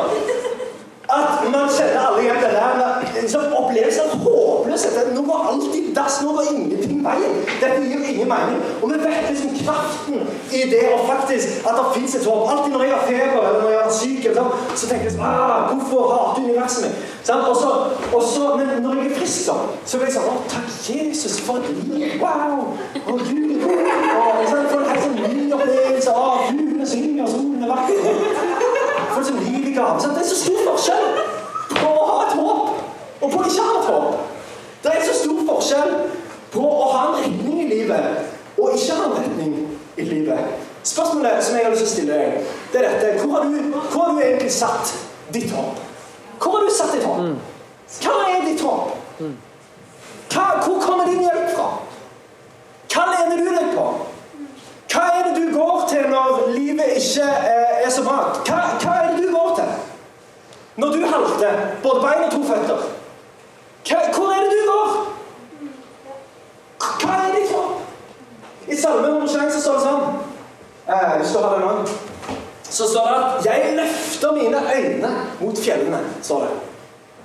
At 1.08 1.44
man 1.52 1.70
kjenner 1.72 2.00
alle 2.04 2.20
igjen 2.22 2.42
det 2.44 2.50
der 2.52 2.78
liksom, 3.20 3.52
opplevelsen 3.60 4.04
av 4.04 4.18
håpløshet. 4.24 5.12
Nå 5.14 5.22
går 5.22 5.46
alt 5.50 5.76
i 5.76 5.82
dass, 5.96 6.18
nå 6.22 6.32
går 6.36 6.50
ingenting 6.52 7.00
veien. 7.04 7.38
Dette 7.60 7.78
gir 7.82 8.04
ingen 8.12 8.28
mening. 8.28 8.58
Og 8.82 8.92
vi 8.92 8.98
vet 9.02 9.30
liksom 9.30 9.54
kraften 9.62 10.20
i 10.52 10.62
det 10.72 10.82
og 10.92 11.06
faktisk 11.08 11.66
at 11.68 11.78
det 11.78 11.86
fins 11.94 12.14
et 12.14 12.26
håp. 12.28 12.50
Alltid 12.50 12.72
når 12.72 12.84
jeg 12.84 12.94
har 12.94 13.06
feber 13.06 13.48
eller 13.48 13.62
når 13.62 13.70
jeg 13.70 13.80
er 13.84 13.96
syk, 14.00 14.20
eller 14.26 14.42
sånn, 14.42 14.74
så 14.74 14.90
tenker 14.90 15.08
jeg 15.08 15.14
sånn 15.16 15.26
ah, 15.28 15.70
Hvorfor 15.70 16.12
hater 16.12 16.46
universet 16.46 16.86
meg? 16.86 17.00
Sånn? 17.28 17.44
Og 17.48 17.56
så, 17.62 17.72
og 18.12 18.22
så, 18.24 18.44
men 18.60 18.74
når 18.84 19.02
jeg 19.02 19.10
er 19.10 19.18
frisk, 19.18 19.50
så 19.84 20.00
blir 20.00 20.08
jeg 20.08 20.16
sånn 20.18 20.28
Å, 20.28 20.36
takk 20.52 20.68
Jesus 20.88 21.38
for 21.44 21.64
et 21.64 21.84
liv. 21.88 22.16
Wow! 22.22 22.74
Og 23.04 23.24
Gud 23.28 23.64
er 23.68 24.44
sånn, 24.48 24.68
får 24.72 24.84
en 24.84 24.90
helt 24.92 25.04
sånn 25.06 25.18
ny 25.24 25.48
opplevelse 25.56 26.14
av 26.14 26.37
gave. 29.88 30.00
sant? 30.00 30.14
Det 30.14 30.22
er 30.22 30.28
så 30.28 30.40
stor 30.44 30.58
forskjell 30.70 31.06
på 31.70 31.88
å 31.88 32.06
ha 32.10 32.18
et 32.26 32.34
håp 32.38 33.22
og 33.22 33.30
på 33.32 33.38
å 33.38 33.48
ikke 33.48 33.66
ha 33.66 33.74
et 33.80 33.90
håp. 33.90 34.08
Det 34.82 34.94
er 34.94 35.04
så 35.06 35.16
stor 35.22 35.42
forskjell 35.48 35.94
på 36.52 36.64
å 36.64 36.88
ha 36.92 37.02
en 37.08 37.18
retning 37.22 37.60
i 37.64 37.68
livet 37.72 38.58
og 38.58 38.74
ikke 38.74 38.96
ha 38.98 39.08
en 39.08 39.16
retning 39.18 39.54
i 39.96 40.06
livet. 40.06 40.56
Spørsmålet 40.82 41.44
som 41.44 41.56
jeg 41.56 41.66
har 41.66 41.74
lyst 41.74 41.84
til 41.84 41.88
å 41.88 41.94
stille 41.94 42.18
deg, 42.18 42.52
det 42.72 42.80
er 42.80 42.88
dette. 42.88 43.22
Hvor 43.22 43.36
har 43.36 43.48
du, 43.48 43.58
hvor 43.74 44.04
har 44.04 44.14
du 44.14 44.22
egentlig 44.22 44.52
satt 44.52 44.94
ditt 45.34 45.50
håp? 45.52 45.82
Hvor 46.38 46.56
har 46.56 46.64
du 46.64 46.74
satt 46.74 46.94
ditt 46.94 47.04
håp? 47.04 47.24
Hva 47.98 48.14
er 48.28 48.46
ditt 48.46 48.62
håp? 48.62 48.94
Hva, 50.28 50.46
hvor 50.64 50.80
kommer 50.84 51.08
din 51.08 51.24
hjelp 51.24 51.50
fra? 51.56 51.68
Hva 52.92 53.04
lener 53.10 53.42
du 53.42 53.50
deg 53.50 53.74
på? 53.74 53.86
Hva 54.88 55.04
er 55.18 55.26
det 55.28 55.42
du 55.42 55.50
går 55.52 55.84
til 55.90 56.08
når 56.08 56.46
livet 56.54 56.94
ikke 56.96 57.26
eh, 57.26 57.84
er 57.84 57.90
så 57.92 58.04
bra? 58.06 58.18
Hva, 58.46 58.60
hva 58.80 58.94
er 59.02 59.10
det 59.10 59.26
du 59.26 59.32
går 59.34 59.50
til? 59.58 59.74
Når 61.18 61.60
både 61.82 62.00
bein 62.00 62.24
og 62.24 62.32
to 62.32 62.42
føtter. 62.52 62.78
Hvor 63.88 64.32
er 64.32 64.40
det 64.44 64.50
du 64.52 64.70
går? 64.70 64.88
Hva 66.78 67.14
er 67.24 67.34
ditt 67.34 67.52
håp? 67.54 67.80
I 68.68 68.76
Salme 68.76 69.08
121 69.08 69.52
så 69.54 69.60
står 69.62 69.78
det 69.78 69.84
sånn 69.86 70.02
eh, 70.92 71.12
Hvis 71.18 71.32
du 71.32 71.38
har 71.40 71.54
det 71.54 71.60
nå 71.64 71.70
Så 72.68 72.88
står 72.92 73.06
det 73.08 73.18
at 73.18 73.46
'Jeg 73.46 73.76
løfter 73.78 74.32
mine 74.32 74.60
øyne 74.76 75.10
mot 75.40 75.58
fjellene'. 75.58 76.02
står 76.22 76.40
det. 76.40 76.50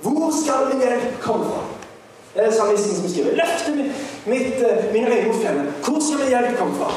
Hvor 0.02 0.32
skal 0.44 0.68
min 0.72 0.82
hjelp 0.82 1.20
komme 1.22 1.46
fra? 1.46 1.62
Det 2.36 2.46
er 2.48 2.52
salmisten 2.52 2.96
som 2.96 3.10
skriver. 3.10 3.36
'Løfter 3.36 3.76
mitt, 3.76 3.92
mitt, 4.26 4.62
eh, 4.62 4.94
mine 4.94 5.08
øyne 5.08 5.28
mot 5.28 5.42
fjellene'. 5.44 5.72
Hvor 5.84 6.00
skal 6.06 6.20
min 6.20 6.28
hjelp 6.28 6.58
komme 6.58 6.76
fra? 6.76 6.90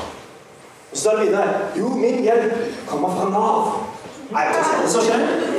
Og 0.90 0.94
så 0.96 1.00
står 1.00 1.10
det 1.10 1.26
videre 1.26 1.48
Jo, 1.76 1.88
min 1.88 2.22
hjelp 2.22 2.52
kommer 2.86 3.08
fra 3.16 3.30
Nav. 3.30 3.72
Nei, 4.30 4.44
det 4.82 4.90
står 4.90 5.02
ikke 5.02 5.55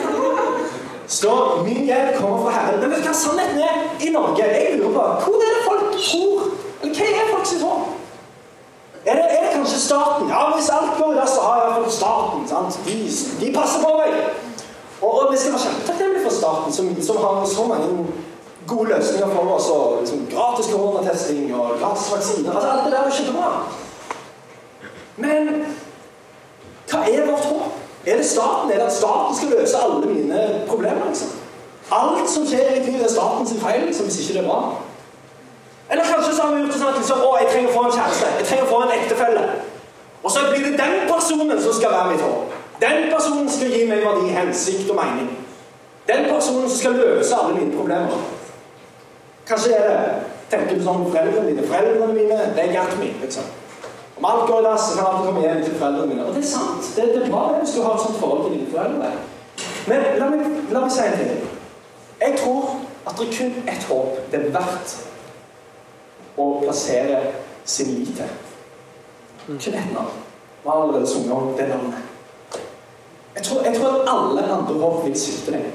Står 1.07 1.63
min 1.63 1.85
hjelp 1.85 2.17
kommer 2.19 2.43
fra 2.43 2.51
Herren. 2.51 2.79
Men 2.79 2.91
vet 2.91 3.03
du 3.03 3.07
hva 3.07 3.13
sannheten 3.15 3.61
er 3.63 4.03
i 4.03 4.09
Norge? 4.11 4.43
Jeg 4.43 4.79
lurer 4.79 4.93
på 4.93 5.03
hvor 5.23 5.45
er 5.45 5.53
det 5.55 5.63
folk 5.67 5.85
tror 5.95 6.41
Eller 6.81 6.95
hva 6.95 7.05
er 7.21 7.31
folk 7.31 7.45
sitt 7.47 7.63
håp? 7.63 7.93
Er 9.05 9.15
er 9.15 9.41
det 9.43 9.53
kanskje 9.53 9.79
staten? 9.79 10.29
Ja, 10.29 10.41
hvis 10.55 10.69
alt 10.69 10.97
går 10.97 11.13
i 11.13 11.15
dass, 11.15 11.29
så 11.29 11.41
har 11.41 11.63
jeg 11.63 11.83
fått 11.83 11.93
staten. 11.93 12.47
sant? 12.47 12.79
De, 12.85 12.95
de 13.41 13.53
passer 13.59 13.79
på 13.85 13.93
meg. 13.97 14.11
Og, 15.01 15.11
og 15.19 15.31
vi 15.31 15.37
skal 15.37 15.53
være 15.53 15.61
kjempetakknemlige 15.65 16.23
for 16.25 16.33
staten, 16.39 16.73
som, 16.73 17.01
som 17.01 17.17
har 17.23 17.45
så 17.45 17.63
mange 17.71 18.07
gode 18.67 18.89
løsninger 18.89 19.35
for 19.35 19.55
oss. 19.55 19.69
Og 19.69 19.97
liksom, 20.01 20.27
gratis 20.33 20.71
koronatesting 20.73 21.55
og 21.55 21.79
gratis 21.79 22.11
vaksiner. 22.13 22.51
Altså, 22.51 22.69
alt 22.69 22.83
det 22.85 22.91
der 22.91 22.99
er 22.99 23.17
kjempebra. 23.19 23.51
Men 25.15 25.65
hva 26.91 26.99
er 27.13 27.31
vårt 27.31 27.45
håp? 27.51 27.86
Er 28.07 28.17
det 28.17 28.25
staten? 28.25 28.71
Er 28.71 28.79
det 28.79 28.87
at 28.87 28.97
staten 29.01 29.35
skal 29.35 29.49
løse 29.59 29.77
alle 29.83 30.05
mine 30.07 30.43
problemer? 30.67 31.07
liksom? 31.07 31.29
Alt 31.91 32.29
som 32.29 32.45
skjer 32.47 32.75
i 32.75 32.83
livet, 32.85 33.03
er 33.03 33.11
statens 33.11 33.53
feil 33.63 33.81
liksom, 33.87 34.05
hvis 34.05 34.19
ikke 34.21 34.33
det 34.37 34.43
er 34.43 34.49
bra. 34.49 34.61
Eller 35.91 36.03
kanskje 36.03 36.35
så 36.35 36.41
har 36.43 36.55
vi 36.55 36.61
gjort 36.61 36.73
det 36.73 36.79
sånn 36.81 36.93
at 36.93 37.01
liksom, 37.01 37.19
å, 37.23 37.33
jeg 37.39 37.49
trenger 37.51 37.69
å 37.71 37.75
få 37.75 37.83
en 37.87 37.97
kjæreste. 37.97 38.31
Jeg 38.39 38.47
trenger 38.47 38.65
å 38.65 38.71
få 38.71 38.79
en 38.85 38.95
ektefelle. 38.95 39.43
Og 40.23 40.31
så 40.31 40.45
blir 40.49 40.65
det 40.65 40.79
den 40.79 40.95
personen 41.11 41.61
som 41.63 41.75
skal 41.77 41.93
være 41.95 42.13
mitt 42.13 42.23
håp. 42.27 42.55
Den 42.81 42.97
personen 43.13 43.51
skal 43.51 43.71
gi 43.75 43.83
meg 43.89 44.03
verdi, 44.05 44.33
hensikt 44.35 44.91
og 44.91 44.99
mening. 44.99 45.29
Den 46.07 46.27
personen 46.31 46.67
som 46.67 46.79
skal 46.79 46.99
løse 46.99 47.35
alle 47.35 47.55
mine 47.55 47.75
problemer. 47.75 48.25
Kanskje 49.47 49.77
er 49.77 49.87
det 49.87 50.01
tenker 50.51 50.77
du 50.77 50.83
sånn 50.83 51.07
foreldrene 51.07 51.47
mine. 51.49 51.63
Foreldrene 51.67 52.13
mine, 52.15 52.37
det 52.55 52.67
er 52.67 52.75
got 52.75 52.93
me. 52.99 53.11
liksom. 53.21 53.47
Om 54.17 54.25
alt 54.25 54.49
går 54.49 54.59
i 54.59 54.63
dass, 54.63 54.95
kan 54.95 55.05
alltid 55.05 55.25
komme 55.25 55.41
hjem 55.41 55.63
til 55.63 55.75
foreldrene 55.75 56.07
mine. 56.07 56.25
Og 56.25 56.35
det 56.35 56.43
er 56.43 56.47
sant. 56.47 56.91
Det, 56.95 57.03
det 57.15 57.23
er 57.23 57.31
bra 57.31 57.43
hvis 57.59 57.75
du 57.75 57.81
har 57.83 57.93
et 57.93 58.01
sånt 58.01 58.19
forhold 58.19 58.45
til 58.45 58.59
dine 58.59 58.71
foreldre. 58.71 59.11
Men 59.87 60.05
la 60.19 60.29
meg, 60.29 60.47
la 60.73 60.81
meg 60.83 60.91
si 60.91 61.03
en 61.05 61.17
ting. 61.19 61.43
Jeg 62.21 62.39
tror 62.41 62.71
at 63.07 63.19
det 63.19 63.27
er 63.27 63.35
kun 63.37 63.69
ett 63.73 63.83
håp 63.89 64.17
det 64.31 64.39
er 64.39 64.49
verdt 64.55 64.95
å 66.37 66.47
plassere 66.63 67.21
sin 67.65 67.93
lit 67.99 68.17
til. 68.17 68.33
Kun 69.45 69.59
ett 69.61 69.93
navn. 69.93 70.17
Vi 70.63 70.69
har 70.69 70.81
allerede 70.81 71.07
sunget 71.07 71.31
om 71.31 71.53
det 71.57 71.69
navnet. 71.69 72.01
Jeg 73.35 73.43
tror, 73.43 73.61
jeg 73.63 73.77
tror 73.77 74.01
at 74.01 74.09
alle 74.09 74.47
andre 74.57 74.79
håp 74.81 75.05
vil 75.05 75.19
svikte 75.19 75.53
deg. 75.53 75.69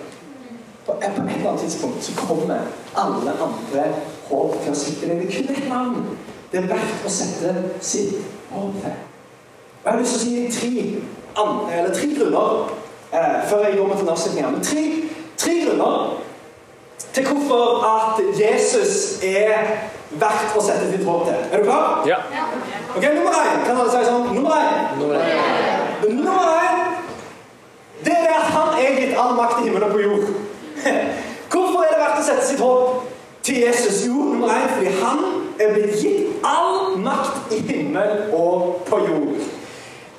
På 0.86 0.98
et 0.98 1.14
eller 1.14 1.48
annet 1.48 1.60
tidspunkt 1.62 2.04
så 2.04 2.12
kommer 2.26 2.66
alle 2.98 3.32
andre 3.46 3.86
håp 4.28 4.56
til 4.64 4.74
å 4.74 4.76
svikte 4.76 5.08
deg. 5.08 5.22
Det 5.22 5.28
er 5.30 5.36
kun 5.38 5.54
ett 5.54 5.68
navn 5.70 6.16
det 6.52 6.60
er 6.60 6.66
verdt 6.68 7.06
å 7.06 7.10
sette 7.10 7.52
sitt 7.80 8.14
håp 8.52 8.74
til. 8.82 8.92
Og 9.82 9.84
Jeg 9.84 9.92
har 9.92 9.98
lyst 10.00 10.12
til 10.12 10.20
å 10.20 10.24
si 10.24 10.60
tre, 10.60 10.82
an- 11.42 11.70
eller 11.72 11.94
tre 11.94 12.08
grunner 12.14 12.68
eh, 13.12 13.38
før 13.48 13.64
jeg 13.66 13.78
går 13.78 13.86
med 13.88 13.96
til 13.96 14.06
en 14.06 14.12
avslutning. 14.12 14.44
her, 14.44 14.52
Men 14.52 14.62
tre, 14.62 14.84
tre 15.36 15.54
grunner 15.64 16.12
til 17.12 17.24
hvorfor 17.26 17.84
at 17.88 18.20
Jesus 18.38 19.18
er 19.24 19.66
verdt 20.20 20.56
å 20.56 20.62
sette 20.64 20.90
sitt 20.92 21.04
håp 21.08 21.24
til. 21.26 21.40
Er 21.52 21.56
du 21.58 21.64
klar? 21.64 22.04
Ja. 22.06 22.18
Ok, 22.96 23.02
Nummer 23.16 23.32
én. 23.40 23.64
Kan 23.66 23.76
alle 23.80 23.90
si 23.90 24.04
sånn? 24.06 24.28
Nummer 24.36 24.50
én. 24.60 24.98
Nummer 24.98 26.44
én 26.60 26.78
det 28.02 28.12
er 28.18 28.32
at 28.34 28.48
han 28.50 28.72
er 28.82 28.96
gitt 29.00 29.12
all 29.18 29.34
makt 29.38 29.60
i 29.60 29.68
himmelen 29.68 29.84
og 29.86 29.92
på 29.94 30.00
jord. 30.02 30.24
Hvorfor 31.52 31.84
er 31.84 31.92
det 31.92 32.00
verdt 32.00 32.18
å 32.18 32.24
sette 32.26 32.46
sitt 32.48 32.58
håp 32.60 33.11
til 33.42 33.62
Jesus? 33.66 34.06
Jo, 34.06 34.12
nummer 34.12 34.48
én 34.48 34.68
fordi 34.74 34.86
han 35.02 35.18
er 35.60 35.74
blitt 35.74 35.98
gitt 36.02 36.46
all 36.46 36.98
makt 36.98 37.52
i 37.52 37.60
himmel 37.72 38.32
og 38.32 38.82
på 38.86 38.98
jord. 39.08 39.42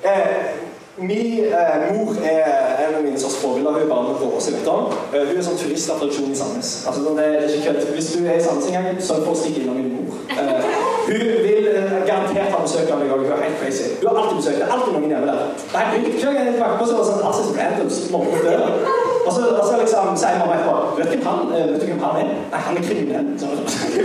Eh, 0.04 0.64
Min 0.96 1.44
eh, 1.44 1.94
mor 1.94 2.14
er 2.22 2.86
en 2.86 2.94
av 2.94 3.02
mine 3.02 3.18
største 3.18 3.40
forbilder. 3.42 3.72
Hun 3.72 3.80
er 3.82 3.88
bare 3.90 4.40
jeg 4.46 4.54
vet 4.54 4.68
om. 4.70 4.92
Eh, 5.10 5.24
hun 5.26 5.38
er 5.40 5.42
sånn 5.42 5.58
turistattraksjon 5.58 6.30
i 6.30 6.36
Sandnes. 6.38 6.70
Altså, 6.86 7.02
sånn, 7.02 7.18
det 7.18 7.24
er 7.24 7.48
ikke 7.48 7.64
kødd. 7.72 7.88
Hvis 7.96 8.10
du 8.14 8.20
er 8.22 8.38
i 8.38 8.44
Sandnes 8.44 8.68
en 8.70 8.76
gang, 8.78 9.00
så 9.02 9.16
får 9.24 9.32
å 9.32 9.40
stikke 9.40 9.64
innom 9.64 9.80
min 9.80 9.90
mor. 9.96 10.20
Eh, 10.30 10.68
hun 11.08 11.24
vil 11.48 11.66
eh, 11.72 11.96
garantert 12.06 12.54
ha 12.54 12.62
besøk 12.62 12.92
av 12.94 13.02
meg 13.02 13.10
òg. 13.10 13.26
Hun 13.26 13.34
er 13.34 13.42
helt 13.48 13.58
crazy. 13.58 13.90
Hun 13.98 14.06
har 14.12 14.20
alltid 14.22 14.38
besøk. 14.38 14.60
Det 14.60 14.68
er 14.68 14.76
alltid 14.76 14.94
noen 14.94 15.16
hjemme 15.16 15.32
der. 15.32 15.42
Nei, 15.74 15.84
hun, 15.96 16.06
hver 16.12 16.38
gang 16.38 16.40
jeg 16.52 16.56
banker 16.62 16.78
på, 16.78 16.86
så 16.86 16.94
er 16.94 17.02
det 17.02 17.10
sånn 17.10 17.26
Assis 17.32 17.52
Randoms 17.58 18.00
morgen. 18.14 19.13
Og 19.26 19.32
så, 19.32 19.40
og 19.60 19.64
så 19.68 19.76
liksom 19.80 20.16
sier 20.20 20.38
mamma 20.40 20.54
etterpå 20.58 20.96
Vet 20.98 21.06
du 21.12 21.16
hvem 21.16 21.26
han, 21.28 21.52
eh, 21.56 21.68
vet 21.72 21.80
du 21.80 21.86
hvem 21.90 22.02
han 22.04 22.16
er? 22.22 22.28
Nei, 22.52 22.60
han 22.66 22.76
er 22.78 22.82
kriminell. 22.88 23.26
Så- 23.40 23.46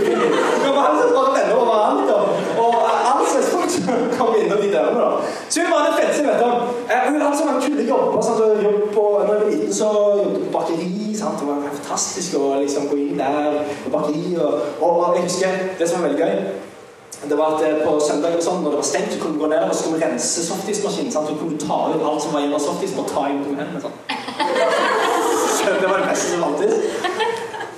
Men 0.64 0.78
han 0.84 1.00
er 1.02 1.12
bare 1.18 1.34
venner 1.36 1.56
overalt. 1.62 2.10
Og, 2.16 2.22
og 2.64 2.74
all 3.10 3.26
slags 3.32 3.50
som 3.52 3.60
kommer 4.18 4.36
innom 4.44 4.58
de 4.64 4.70
dørene. 4.72 5.00
da. 5.00 5.10
Så 5.48 5.60
hun 5.64 5.70
var 5.74 5.84
den 5.88 5.96
feteste, 6.00 6.24
vet 6.28 6.40
du. 6.40 6.48
Eh, 6.92 7.02
Hun 7.12 7.20
hadde 7.20 7.36
så 7.38 7.44
kule 7.66 7.84
jobber. 7.88 8.22
Sant? 8.22 8.40
Og 8.40 8.64
jobb 8.64 8.80
på, 8.94 9.04
når 9.26 9.34
jeg 9.34 9.42
var 9.44 9.50
liten, 9.50 9.74
så 9.74 9.90
jobbet 10.22 10.40
på 10.46 10.52
bakeri. 10.58 10.90
Sant? 11.20 11.38
Det 11.40 11.46
var 11.50 11.60
fantastisk 11.74 12.34
å 12.40 12.54
liksom 12.62 12.88
gå 12.90 12.96
inn 13.04 13.18
der 13.20 13.60
på 13.84 13.92
bakeri. 13.96 14.24
Og, 14.40 14.52
og, 14.88 15.14
jeg 15.16 15.22
husker 15.28 15.62
det 15.78 15.88
som 15.88 16.00
var 16.02 16.08
veldig 16.08 16.24
gøy. 16.24 16.34
Det 17.30 17.36
var 17.38 17.56
at 17.58 17.62
eh, 17.68 17.80
På 17.84 17.98
søndag 18.00 18.32
og 18.38 18.42
sånn, 18.42 18.62
når 18.64 18.70
det 18.72 18.80
var 18.80 18.88
stengt, 18.90 19.18
kunne 19.20 19.36
du 19.36 19.42
gå 19.44 19.50
ned 19.52 19.66
og 19.68 19.74
så 19.76 19.90
kunne 19.90 20.00
rense 20.06 20.46
softismaskinen. 20.46 21.12
Så 21.12 21.24
kunne 21.28 21.52
du 21.58 21.66
ta 21.66 21.80
ut 21.92 22.00
alt 22.10 22.22
som 22.24 22.32
var 22.36 22.46
av 22.48 22.62
softis, 22.64 22.96
og 22.98 23.10
ta 23.12 23.26
inn 23.28 23.42
med 23.50 23.60
hendene. 23.60 23.82
Sånn. 23.84 24.99
Det 25.80 25.88
var 25.88 26.02
det 26.02 26.08
beste 26.10 26.32
som 26.32 26.42
fantes. 26.44 26.74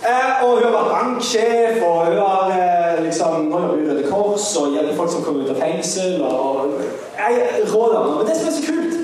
Eh, 0.02 0.44
og 0.44 0.56
hun 0.56 0.64
har 0.64 0.72
vært 0.74 0.88
banksjef, 0.90 1.76
og 1.86 2.06
hun 2.08 2.16
har 2.18 2.48
eh, 2.56 3.04
liksom, 3.04 3.44
nå 3.46 3.60
jobber 3.60 3.76
hun 3.76 3.84
i 3.84 3.90
Røde 3.90 4.08
Kors 4.10 4.48
og 4.58 4.72
hjelper 4.74 4.96
folk 4.98 5.12
som 5.12 5.22
kommer 5.22 5.44
ut 5.44 5.52
av 5.54 5.60
fengsel. 5.62 6.24
og 6.26 6.72
jeg 7.22 7.62
råder 7.74 7.94
dame. 7.98 8.16
Men 8.18 8.26
det 8.26 8.36
som 8.36 8.48
er 8.48 8.56
så 8.56 8.64
kult 8.66 8.94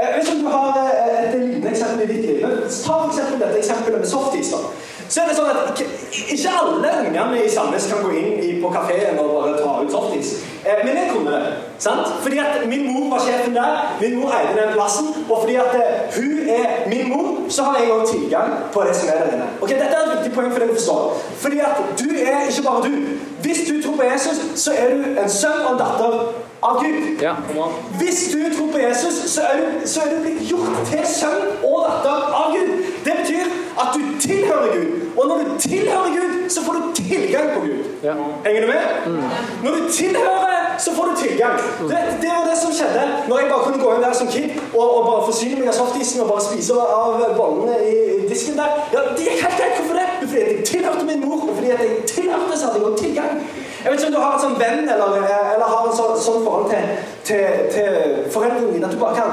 eh, 0.00 0.32
om 0.32 0.42
du 0.42 0.48
har 0.48 0.70
eh, 0.82 1.28
et 1.28 1.38
lignende 1.38 1.70
eksempel 1.70 2.02
i 2.02 2.12
ditt 2.12 2.26
liv. 2.26 2.46
Ta 2.86 2.98
eksempel 3.06 3.40
dette 3.44 3.58
eksempelet 3.62 3.98
med 4.02 4.08
softis. 4.08 4.50
da. 4.54 4.58
Så 5.10 5.22
er 5.22 5.30
det 5.30 5.38
sånn 5.38 5.50
at 5.50 5.80
ikke, 5.80 6.50
alle 6.62 6.94
ungene 7.04 7.42
i 7.42 7.50
Sandnes 7.50 7.88
kan 7.90 8.02
gå 8.04 8.12
inn 8.18 8.62
på 8.62 8.70
kafeen 8.74 9.18
og 9.18 9.34
bare 9.34 9.58
ta 9.58 9.80
ut 9.82 9.94
softis. 9.94 10.40
Eh, 10.64 10.82
men 10.84 10.98
jeg 10.98 11.12
kunne 11.14 11.38
det. 11.38 11.69
Sant? 11.80 12.10
Fordi 12.22 12.38
at 12.38 12.66
min 12.68 12.86
mor 12.92 13.06
var 13.14 13.24
sjefen 13.26 13.54
der. 13.56 13.96
Min 14.00 14.18
mor 14.20 14.34
eide 14.36 14.56
den 14.60 14.72
plassen. 14.76 15.06
Og 15.28 15.40
fordi 15.42 15.54
at 15.54 15.74
eh, 15.80 16.16
hun 16.16 16.48
er 16.48 16.88
min 16.92 17.08
mor, 17.12 17.26
så 17.48 17.62
har 17.62 17.80
jeg 17.80 17.92
òg 17.94 18.04
tilgang 18.12 18.52
på 18.72 18.84
det 18.88 18.96
som 18.96 19.08
er 19.08 19.24
der 19.24 19.32
inne. 19.32 19.48
Okay, 19.60 19.78
Dette 19.80 19.96
er 19.96 20.04
et 20.04 20.12
viktig 20.16 20.34
poeng 20.36 20.52
for 20.52 20.62
deg 20.62 20.70
å 20.70 20.78
forstå. 20.78 20.98
Fordi 21.44 21.58
at 21.70 21.82
du 22.02 22.08
er 22.14 22.46
ikke 22.50 22.66
bare 22.68 22.84
du. 22.86 22.94
Hvis 23.44 23.64
du 23.68 23.74
tror 23.82 23.96
på 23.96 24.06
Jesus, 24.12 24.38
så 24.64 24.76
er 24.76 24.94
du 24.94 25.20
en 25.24 25.30
sønn 25.40 25.64
og 25.64 25.72
en 25.72 25.82
datter 25.82 26.16
av 26.62 26.82
Gud. 26.84 27.22
Ja. 27.22 27.34
Hvis 27.98 28.20
du 28.32 28.38
tror 28.56 28.72
på 28.72 28.78
Jesus, 28.78 29.14
så 29.32 29.40
er, 29.48 29.60
du, 29.60 29.88
så 29.88 30.00
er 30.04 30.14
du 30.14 30.22
blitt 30.24 30.42
gjort 30.50 30.82
til 30.90 31.04
sønn 31.08 31.64
og 31.64 31.86
datter 31.88 32.34
av 32.40 32.52
Gud. 32.56 32.72
Det 33.04 33.14
betyr 33.22 33.54
at 33.80 33.96
du 33.96 34.02
tilhører 34.20 34.74
Gud. 34.76 34.90
Og 35.16 35.28
når 35.28 35.44
du 35.44 35.58
tilhører 35.58 36.10
Gud, 36.18 36.50
så 36.50 36.64
får 36.64 36.72
du 36.72 37.02
tilgang 37.02 37.50
på 37.54 37.60
Gud. 37.60 37.78
Ja. 38.04 38.14
Henger 38.44 38.60
du 38.60 38.66
med? 38.66 38.82
Når 39.64 39.70
du 39.70 39.92
tilhører, 39.92 40.59
så 40.84 40.94
får 40.96 41.10
du 41.10 41.14
tilgang. 41.22 41.56
Det, 41.90 42.00
det 42.22 42.30
var 42.36 42.44
det 42.50 42.58
som 42.58 42.72
skjedde 42.74 43.02
når 43.28 43.40
jeg 43.40 43.50
bare 43.52 43.64
kunne 43.66 43.82
gå 43.84 43.94
inn 43.94 44.04
der 44.04 44.16
som 44.16 44.28
kid 44.34 44.56
og, 44.74 44.84
og 44.84 45.00
bare 45.08 45.26
forsyne 45.28 45.60
meg 45.60 45.70
av 45.72 45.78
softisen 45.80 46.22
og 46.24 46.30
bare 46.32 46.44
spise 46.48 46.76
av 46.80 47.24
bollene 47.36 47.76
i, 47.84 47.96
disken 48.30 48.58
der. 48.60 48.76
Ja, 48.94 49.00
Det 49.16 49.26
gikk 49.26 49.42
helt 49.44 49.58
greit. 49.60 49.78
Hvorfor 49.78 49.96
det? 50.00 50.08
Fordi 50.20 50.40
jeg 50.40 50.64
tilhørte 50.64 51.04
min 51.06 51.24
mor, 51.24 51.48
og 51.48 51.54
fordi 51.54 51.72
jeg 51.72 51.88
tilhørte, 52.06 52.58
så 52.58 52.66
hadde 52.66 52.84
jeg 52.84 52.98
tilgang. 53.04 53.30
Jeg 53.84 53.92
vet 53.92 54.00
ikke 54.00 54.10
om 54.10 54.14
du 54.14 54.20
har 54.20 54.34
en 54.36 54.44
sånn 54.44 54.58
venn 54.60 54.82
eller, 54.94 55.16
eller 55.54 55.66
har 55.72 55.88
en 55.88 55.96
sånn, 55.96 56.16
sånn 56.20 56.44
forhold 56.44 56.68
til, 56.72 56.90
til, 57.24 57.44
til 57.74 57.94
foreldrene 58.34 58.74
dine 58.74 58.88
at 58.90 58.94
du 58.94 59.00
bare 59.00 59.16
kan 59.16 59.30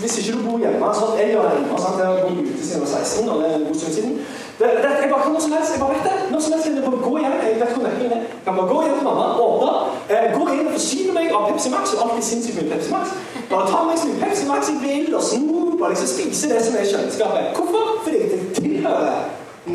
Hvis 0.00 0.18
ikke 0.18 0.32
du 0.36 0.42
bor 0.46 0.58
hjemme 0.62 0.90
sånn, 0.96 1.16
Jeg 1.18 1.32
gjør 1.32 1.48
det 1.48 1.56
hjemme. 1.58 1.78
Sant? 1.84 1.98
Jeg 2.00 2.06
har 2.08 2.20
bodd 2.24 2.38
ute 2.40 2.62
siden 2.66 2.76
jeg 2.76 2.82
var 2.84 2.90
16. 3.04 3.28
og 3.32 3.36
det 3.42 3.48
er 3.48 3.56
en 3.58 3.66
god 3.68 3.76
stund 3.80 3.94
siden. 3.98 4.14
Det, 4.58 4.68
det, 4.82 4.90
jeg 5.02 5.10
bare 5.12 5.22
kan 5.24 5.32
noe 5.34 5.42
som 5.44 5.52
helst. 5.56 5.74
Jeg 5.74 5.80
bare 5.82 5.96
vet 5.96 6.06
det. 6.08 6.14
Noe 6.32 6.42
som 6.44 6.52
helst 6.54 6.68
jeg 6.68 6.84
bare 6.86 7.02
gå 7.08 7.12
hjem. 7.22 7.36
Jeg 7.46 7.60
vet 7.62 7.74
hvor 7.74 7.84
nøkkelen 7.86 8.14
er. 8.16 8.22
Jeg 8.36 8.44
kan 8.46 8.56
bare 8.60 8.70
gå 8.72 8.78
hjem 8.86 8.96
til 8.98 9.06
mamma, 9.08 9.26
åpne, 9.44 9.74
eh, 10.14 10.26
gå 10.38 10.42
inn 10.54 10.66
og 10.70 10.72
forsyne 10.78 11.12
meg 11.18 11.36
av 11.36 11.46
Pepsi 11.50 11.74
Max. 11.74 11.94
Og 11.94 12.02
alltid 12.06 12.26
sinnssykt 12.30 12.58
mye 12.58 12.72
Pepsi 12.72 12.90
Max. 12.96 13.14
Bare 13.52 13.70
ta 13.70 13.84
meg 13.90 14.02
mye 14.08 14.18
Pepsi 14.24 14.48
Max 14.48 14.72
jeg 14.72 14.80
vil, 14.86 15.14
og 15.20 15.22
snop, 15.30 15.78
og 15.82 15.86
liksom 15.92 16.10
spise 16.14 16.52
det 16.54 16.64
som 16.64 16.80
er 16.80 16.88
i 16.88 16.90
kjøleskapet. 16.90 17.54
Hvorfor? 17.60 17.94
Fordi 18.02 18.24
jeg 18.24 18.40
tilhører 18.56 19.16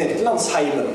Nederlandsheimen. 0.01 0.93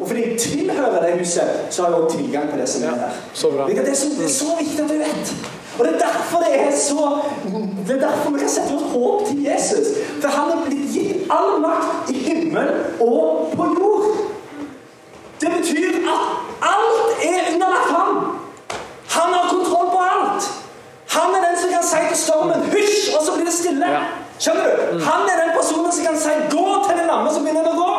Og 0.00 0.08
fordi 0.08 0.20
jeg 0.30 0.38
tilhører 0.40 1.00
det 1.06 1.18
huset, 1.20 1.48
så 1.70 1.82
har 1.82 1.90
jeg 1.90 2.02
også 2.02 2.18
tilgang 2.18 2.50
på 2.50 2.56
det 2.56 2.68
som 2.68 2.88
er 2.88 3.00
der. 3.04 3.16
Så 3.32 3.50
bra. 3.50 3.68
Det 3.68 3.88
er, 3.88 3.94
så, 3.94 4.06
det 4.18 4.24
er 4.24 4.36
så 4.42 4.52
viktig 4.58 4.84
at 4.84 4.90
du 4.90 4.98
vet. 5.04 5.34
Og 5.78 5.84
det 5.84 5.94
er 5.94 5.98
derfor 5.98 6.38
det 6.38 6.52
er 6.60 6.76
så 6.76 7.18
Det 7.86 7.96
er 7.96 8.08
derfor 8.08 8.30
vi 8.30 8.38
kan 8.38 8.48
sette 8.48 8.72
vårt 8.72 8.90
håp 8.92 9.26
til 9.28 9.44
Jesus. 9.44 9.86
For 10.20 10.28
han 10.28 10.50
er 10.50 10.64
blitt 10.66 10.92
gitt 10.94 11.30
all 11.30 11.60
makt 11.62 12.10
i 12.10 12.18
himmel 12.18 12.68
og 13.00 13.52
på 13.56 13.64
jord. 13.78 14.04
Det 15.40 15.50
betyr 15.56 15.88
at 16.14 16.22
alt 16.74 17.24
er 17.32 17.40
underlagt 17.52 17.90
ham. 17.96 18.16
Han 19.16 19.32
har 19.36 19.44
kontroll 19.54 19.88
på 19.96 20.00
alt. 20.14 20.42
Han 21.16 21.34
er 21.36 21.40
den 21.48 21.56
som 21.62 21.70
kan 21.76 21.84
si 21.92 22.00
til 22.08 22.18
stormen 22.24 22.60
'hysj', 22.72 23.16
og 23.16 23.26
så 23.26 23.30
blir 23.34 23.44
det 23.44 23.54
stille. 23.54 23.86
Skjønner 24.38 24.64
du? 24.64 24.98
Han 25.08 25.20
er 25.32 25.36
den 25.42 25.50
personen 25.58 25.92
som 25.92 26.04
kan 26.04 26.16
si 26.24 26.28
'gå' 26.28 26.88
til 26.88 26.98
den 27.00 27.06
lamme 27.12 27.28
som 27.34 27.42
begynner 27.44 27.72
å 27.72 27.76
gå. 27.84 27.92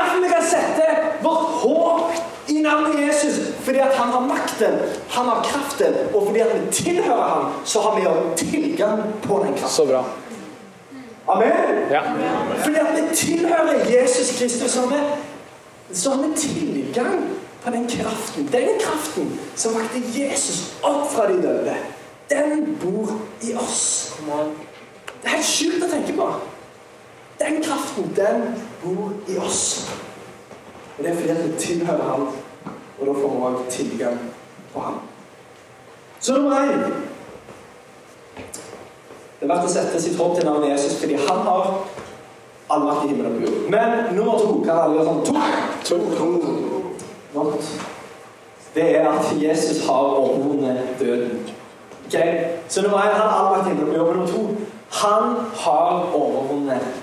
Er 0.00 0.04
derfor 0.04 0.20
vi 0.22 0.28
kan 0.28 0.44
sette 0.44 0.84
vårt 1.22 1.46
håp 1.62 2.12
i 2.46 2.62
navnet 2.62 3.06
Jesus. 3.06 3.40
Fordi 3.64 3.78
at 3.78 3.94
han 3.94 4.08
har 4.08 4.20
makten, 4.20 4.78
han 5.08 5.26
har 5.26 5.42
kraften, 5.44 5.94
og 6.14 6.26
fordi 6.26 6.40
at 6.40 6.54
vi 6.54 6.72
tilhører 6.72 7.28
ham, 7.28 7.52
så 7.64 7.80
har 7.80 8.00
vi 8.00 8.06
også 8.06 8.46
tilgang 8.46 9.02
på 9.22 9.42
den 9.44 9.52
kraften. 9.52 9.68
Så 9.68 9.86
bra. 9.86 10.04
Amen? 11.28 11.52
Ja. 11.90 12.00
Fordi 12.62 12.76
at 12.76 12.96
vi 12.96 13.16
tilhører 13.16 14.00
Jesus 14.00 14.38
Kristus, 14.38 14.70
så 14.70 14.80
har 14.80 14.88
vi, 14.88 15.00
så 15.94 16.10
har 16.10 16.22
vi 16.22 16.34
tilgang 16.36 17.28
på 17.64 17.70
den 17.70 17.88
kraften. 17.88 18.48
Den 18.52 18.68
kraften 18.80 19.40
som 19.56 19.74
vakte 19.74 20.20
Jesus 20.20 20.74
opp 20.82 21.12
fra 21.12 21.28
de 21.32 21.42
døde, 21.42 21.76
den 22.30 22.78
bor 22.82 23.12
i 23.42 23.54
oss. 23.54 24.14
Det 25.22 25.28
er 25.28 25.36
helt 25.36 25.46
sjukt 25.46 25.84
å 25.84 25.90
tenke 25.90 26.16
på. 26.16 26.32
Den 27.40 27.62
kraften, 27.62 28.12
den 28.16 28.42
bor 28.84 29.12
i 29.28 29.38
oss. 29.38 29.90
Og 30.98 31.04
det 31.04 31.10
er 31.10 31.14
fordi 31.14 31.28
det 31.28 31.52
vi 31.52 31.58
tilhører 31.58 32.02
ham, 32.02 32.28
og 33.00 33.06
da 33.06 33.12
får 33.12 33.30
vi 33.36 33.42
også 33.42 33.64
tilgang 33.70 34.18
på 34.74 34.80
ham. 34.80 35.00
Så 36.20 36.34
nummer 36.34 36.56
én 36.56 36.82
det 39.40 39.48
er 39.48 39.54
verdt 39.54 39.70
å 39.70 39.72
sette 39.72 40.00
sitt 40.04 40.18
håp 40.20 40.34
til 40.36 40.44
navnet 40.44 40.74
Jesus 40.74 40.98
fordi 41.00 41.14
han 41.16 41.38
har 41.46 41.68
all 42.70 42.82
makt 42.84 43.06
i 43.06 43.08
himmelen 43.08 43.30
og 43.30 43.38
på 43.38 43.46
jord. 43.46 43.62
Men 43.72 43.94
nummer 44.16 44.42
to 44.42 44.58
kan 44.66 44.80
alle 44.82 44.98
gjøre 44.98 45.06
sånn 45.08 45.22
to. 45.24 45.96
to. 47.32 47.46
Det 48.74 48.84
er 48.98 49.08
at 49.08 49.30
Jesus 49.40 49.80
har 49.86 50.12
overvunnet 50.18 50.92
døden. 51.00 51.40
Ok? 52.04 52.18
Så 52.68 52.84
nummer 52.84 53.00
én 53.00 53.16
han 53.16 53.22
har 53.22 53.38
all 53.38 53.48
makt 53.54 53.70
i 53.70 53.72
himmelen 53.72 53.88
og 53.88 53.94
på 53.94 54.02
jord. 54.02 54.08
Men 54.10 54.16
nummer 54.18 54.32
to 54.34 54.42
han 55.00 55.40
har 55.62 56.12
overvunnet 56.20 56.99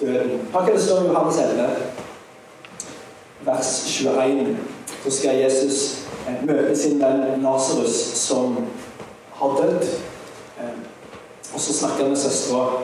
døden. 0.00 0.48
Hør 0.52 0.60
hva 0.60 0.72
det 0.72 0.82
står 0.82 1.02
i 1.02 1.10
Johannes 1.10 1.38
11, 1.38 1.68
vers 3.44 3.72
21. 3.86 4.56
Så 5.04 5.10
skal 5.10 5.40
Jesus 5.42 5.78
eh, 6.28 6.40
møte 6.46 6.76
sin 6.78 7.00
venn 7.02 7.42
Lasarus 7.42 7.98
som 8.22 8.56
har 9.38 9.56
dødd. 9.60 9.86
Eh, 10.60 10.74
og 11.54 11.60
så 11.60 11.74
snakker 11.74 12.04
han 12.04 12.14
med 12.14 12.20
søstera 12.22 12.82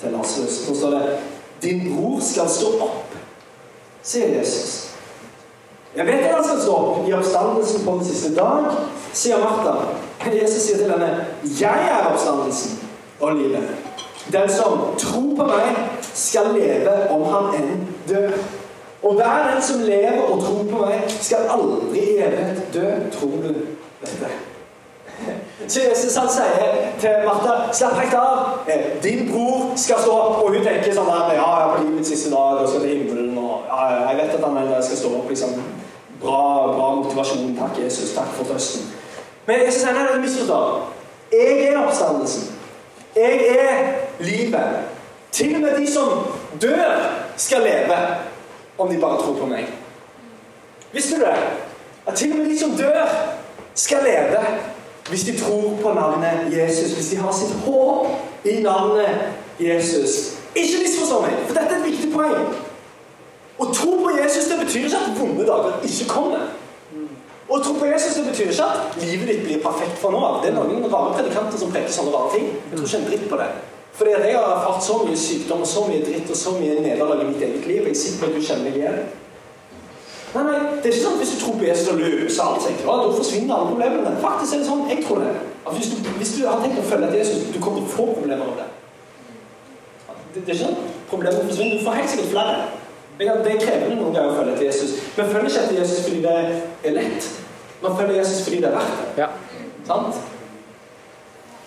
til 0.00 0.16
Lasarus. 0.16 0.62
Så 0.66 0.74
står 0.74 0.90
det 0.90 1.18
'Din 1.62 1.96
bror 1.96 2.20
skal 2.20 2.48
stå 2.48 2.66
opp', 2.80 3.16
sier 4.02 4.38
Jesus. 4.38 4.90
Jeg 5.96 6.06
vet 6.06 6.24
at 6.24 6.34
han 6.34 6.44
skal 6.44 6.60
stå 6.60 6.76
opp 6.76 7.08
i 7.08 7.12
oppstandelsen 7.12 7.84
på 7.84 7.92
den 7.92 8.04
siste 8.04 8.34
dag, 8.34 8.64
sier 9.12 9.38
Martha. 9.38 9.74
Jesus 10.32 10.62
sier 10.62 10.76
til 10.76 10.90
henne, 10.90 11.26
'Jeg 11.44 11.88
er 11.90 12.12
oppstandelsen 12.12 12.78
og 13.20 13.32
livet'. 13.32 13.89
Den 14.32 14.48
som 14.50 14.84
tror 14.98 15.36
på 15.36 15.46
meg, 15.48 15.76
skal 16.14 16.52
leve 16.54 17.10
om 17.10 17.24
han 17.32 17.54
enn 17.58 17.86
dør. 18.08 18.36
Og 19.02 19.14
hver 19.16 19.48
den 19.54 19.62
som 19.62 19.80
lever 19.80 20.22
og 20.28 20.42
tror 20.44 20.64
på 20.70 20.84
meg, 20.86 21.04
skal 21.20 21.48
aldri 21.50 21.98
i 21.98 22.18
evighet 22.20 22.62
dø. 22.74 22.86
Tror 23.14 23.30
du 23.42 23.48
dette? 24.00 24.30
Så 25.68 25.80
Jesus 25.80 26.16
han 26.16 26.28
sier 26.32 26.76
til 27.00 27.24
Martha 27.26 27.72
slapp 27.72 27.98
helt 28.00 28.14
av. 28.14 28.60
Eh, 28.68 29.02
Din 29.02 29.26
bror 29.32 29.72
skal 29.76 30.00
stå 30.00 30.12
opp. 30.12 30.38
Og 30.42 30.54
hun 30.54 30.64
tenker 30.64 30.94
sånn 30.94 31.10
der, 31.10 31.34
ja, 31.36 31.48
ja, 31.60 31.66
på 31.74 31.82
livets 31.84 32.08
siste 32.12 32.30
dag 32.32 32.60
og 32.62 32.68
skal 32.68 32.86
til 32.86 33.02
himmelen. 33.02 33.38
og 33.38 33.66
ja, 33.68 34.08
Jeg 34.08 34.16
vet 34.16 34.38
at 34.38 34.44
han 34.46 34.82
skal 34.82 34.96
stå 34.96 35.12
opp. 35.18 35.28
liksom. 35.28 35.58
Bra, 36.22 36.40
bra 36.76 36.94
motivasjon. 36.94 37.56
Takk, 37.58 37.82
Jesus. 37.84 38.14
Takk 38.14 38.32
for 38.36 38.44
trøsten. 38.44 38.88
Men 39.46 39.66
Jesus 39.66 39.82
sier 39.82 39.96
nei, 39.96 40.06
det 40.06 40.16
er 40.16 40.24
misforstått. 40.24 40.96
Jeg 41.32 41.68
er 41.68 41.78
oppstandelsen. 41.84 42.59
Jeg 43.16 43.46
er 43.58 43.92
livet. 44.20 44.78
Til 45.32 45.54
og 45.54 45.60
med 45.60 45.78
de 45.78 45.92
som 45.92 46.08
dør, 46.62 47.22
skal 47.36 47.62
leve 47.62 47.96
om 48.78 48.88
de 48.88 49.00
bare 49.00 49.22
tror 49.22 49.36
på 49.38 49.46
meg. 49.46 49.66
Visste 50.92 51.16
du 51.16 51.20
det? 51.20 51.36
At 52.06 52.14
til 52.14 52.32
og 52.32 52.38
med 52.38 52.50
de 52.50 52.58
som 52.58 52.70
dør, 52.70 53.06
skal 53.74 53.98
leve 54.04 54.44
hvis 55.08 55.22
de 55.22 55.38
tror 55.38 55.78
på 55.82 55.92
navnet 55.92 56.58
Jesus. 56.58 56.92
Hvis 56.92 57.08
de 57.08 57.16
har 57.16 57.32
sitt 57.32 57.54
håp 57.64 58.06
i 58.44 58.60
navnet 58.62 59.08
Jesus. 59.60 60.10
Ikke 60.54 60.82
misforstå 60.82 61.20
meg, 61.20 61.34
for 61.46 61.54
dette 61.54 61.74
er 61.74 61.78
et 61.78 61.86
viktig 61.90 62.12
poeng. 62.12 62.46
Å 63.60 63.66
tro 63.74 63.96
på 64.00 64.12
Jesus 64.16 64.48
det 64.50 64.58
betyr 64.62 64.86
ikke 64.88 65.00
at 65.00 65.18
vonde 65.18 65.46
dager 65.46 65.84
ikke 65.86 66.08
kommer. 66.08 66.46
Å 67.50 67.58
tro 67.58 67.72
på 67.74 67.88
Jesus 67.88 68.14
det 68.14 68.28
betyr 68.28 68.52
ikke 68.52 68.66
at 68.70 68.98
livet 69.02 69.26
ditt 69.26 69.40
blir 69.42 69.62
perfekt 69.64 69.96
fra 69.98 70.12
nå 70.14 70.20
av. 70.22 70.36
Det 70.42 70.52
er 70.52 70.54
noen 70.54 70.84
rare 70.86 71.16
predikanter 71.16 71.58
som 71.58 71.72
preker 71.74 71.90
sånne 71.90 72.12
rare 72.14 72.30
ting. 72.36 72.44
Jeg 72.70 72.76
tror 72.76 72.86
ikke 72.86 73.00
en 73.00 73.08
dritt 73.08 73.24
på 73.32 73.38
det. 73.40 73.48
Fordi 74.00 74.12
jeg 74.14 74.36
har 74.36 74.52
erfart 74.54 74.84
så 74.86 75.00
mye 75.02 75.18
sykdom 75.18 75.64
og 75.64 75.68
så 75.68 75.82
mye 75.88 76.04
dritt 76.04 76.30
og 76.30 76.38
så 76.38 76.52
mye 76.54 76.76
nederlag 76.78 77.24
i 77.24 77.26
mitt 77.32 77.42
eget 77.42 77.66
liv. 77.66 77.82
Jeg 77.82 77.96
er 77.96 77.98
sikker 78.02 78.22
på 78.22 78.28
at 78.30 78.36
du 78.38 78.46
kjenner 78.46 78.68
meg 78.68 78.78
igjen. 78.78 79.00
Nei, 80.30 80.44
nei, 80.46 80.58
det 80.78 80.86
er 80.86 80.92
ikke 80.94 81.02
sånn 81.02 81.16
at 81.16 81.22
Hvis 81.24 81.32
du 81.34 81.40
tror 81.40 81.56
på 81.58 81.66
Jesus 81.66 81.88
og 81.90 81.98
løser 81.98 82.42
alt, 82.44 82.62
tenker 82.62 82.86
«Å, 82.86 82.98
da 83.00 83.14
forsvinner 83.18 83.54
alle 83.56 83.72
problemene. 83.72 84.12
Faktisk 84.22 84.54
er 84.54 84.62
det 84.62 84.68
sånn, 84.70 84.84
jeg 84.92 85.02
tror 85.08 85.24
det. 85.24 85.32
At 85.66 85.74
hvis 85.74 85.90
du, 85.90 86.12
hvis 86.20 86.34
du 86.36 86.44
har 86.46 86.62
tenkt 86.62 86.78
å 86.78 86.86
følge 86.86 87.10
Jesus, 87.18 87.48
du 87.50 87.58
kommer 87.58 87.82
til 87.82 87.90
å 87.90 87.96
få 87.96 88.06
problemer 88.14 88.46
av 88.46 88.60
det. 88.60 88.68
Det, 90.06 90.14
det 90.36 90.44
er 90.44 90.54
ikke 90.54 90.60
sånn 90.62 90.78
problemene 91.10 91.50
forsvinner. 91.50 91.82
Du 91.82 91.88
får 91.88 91.98
helt 91.98 92.14
sikkert 92.14 92.30
flere. 92.36 92.79
Er 93.20 93.42
det 93.44 93.52
er 93.52 93.60
krevende 93.60 93.96
noen 93.98 94.14
ganger 94.14 94.30
å 94.32 94.36
følge 94.38 94.52
etter 94.54 94.66
Jesus. 94.70 94.92
Men 95.16 95.26
følger 95.28 95.50
ikke 95.50 95.64
etter 95.64 95.78
Jesus 95.78 96.04
fordi 96.06 96.20
det 96.24 96.36
er 96.88 96.94
lett. 96.96 97.26
Man 97.82 97.96
følger 97.98 98.14
Jesus 98.16 98.44
fordi 98.46 98.60
det 98.62 98.68
er 98.70 98.76
verdt 98.78 99.00
det. 99.00 99.10
Ja. 99.20 99.26
Sant? 99.86 100.20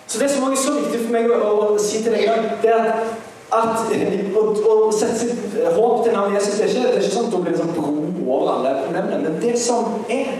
Så 0.07 0.19
det 0.19 0.29
som 0.31 0.47
også 0.47 0.53
er 0.53 0.63
så 0.63 0.73
viktig 0.79 1.03
for 1.03 1.13
meg 1.13 1.29
å, 1.29 1.37
å, 1.37 1.67
å 1.75 1.77
si 1.81 2.01
til 2.01 2.15
deg 2.15 2.25
i 2.25 2.31
dag, 2.31 2.49
det 2.63 2.71
er 2.73 2.89
at, 2.89 3.13
at 3.53 3.93
å, 4.39 4.43
å 4.73 4.91
sette 4.93 5.19
sitt 5.21 5.59
håp 5.77 6.03
til 6.03 6.15
navnet 6.17 6.39
Jesus 6.39 6.57
det 6.57 6.65
er 6.65 6.73
ikke, 6.73 6.87
det 6.87 6.97
er 6.97 7.05
ikke 7.05 7.15
sånn 7.15 7.29
at 7.29 7.35
da 7.35 7.41
blir 7.43 7.55
det 7.55 7.61
sånn 7.61 7.75
bro 7.77 7.93
over 8.23 8.51
alle 8.55 8.73
problemene. 8.83 9.19
Men 9.27 9.37
det 9.43 9.53
som 9.61 9.99
er, 10.09 10.31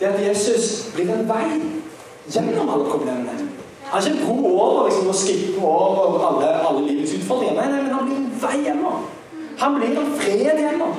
det 0.00 0.08
er 0.08 0.16
at 0.16 0.24
Jesus 0.24 0.70
blir 0.96 1.12
en 1.12 1.28
vei 1.28 1.48
gjennom 2.32 2.72
alle 2.72 2.88
problemene. 2.88 3.50
Han 3.90 4.00
er 4.00 4.08
ikke 4.08 4.16
en 4.16 4.24
bro 4.24 4.54
over 4.64 4.88
liksom, 4.88 5.12
og 5.12 5.20
skippe 5.20 5.60
over 5.60 6.24
alle, 6.30 6.54
alle 6.70 6.86
livets 6.88 7.18
utfordringer. 7.20 7.60
Nei, 7.60 7.68
nei, 7.68 7.84
men 7.84 7.94
han 7.98 8.08
blir 8.08 8.22
en 8.22 8.32
vei 8.42 8.56
gjennom. 8.64 9.04
Han 9.58 9.74
blir 9.78 9.98
en 9.98 10.14
fred 10.20 10.60
gjennom. 10.60 10.94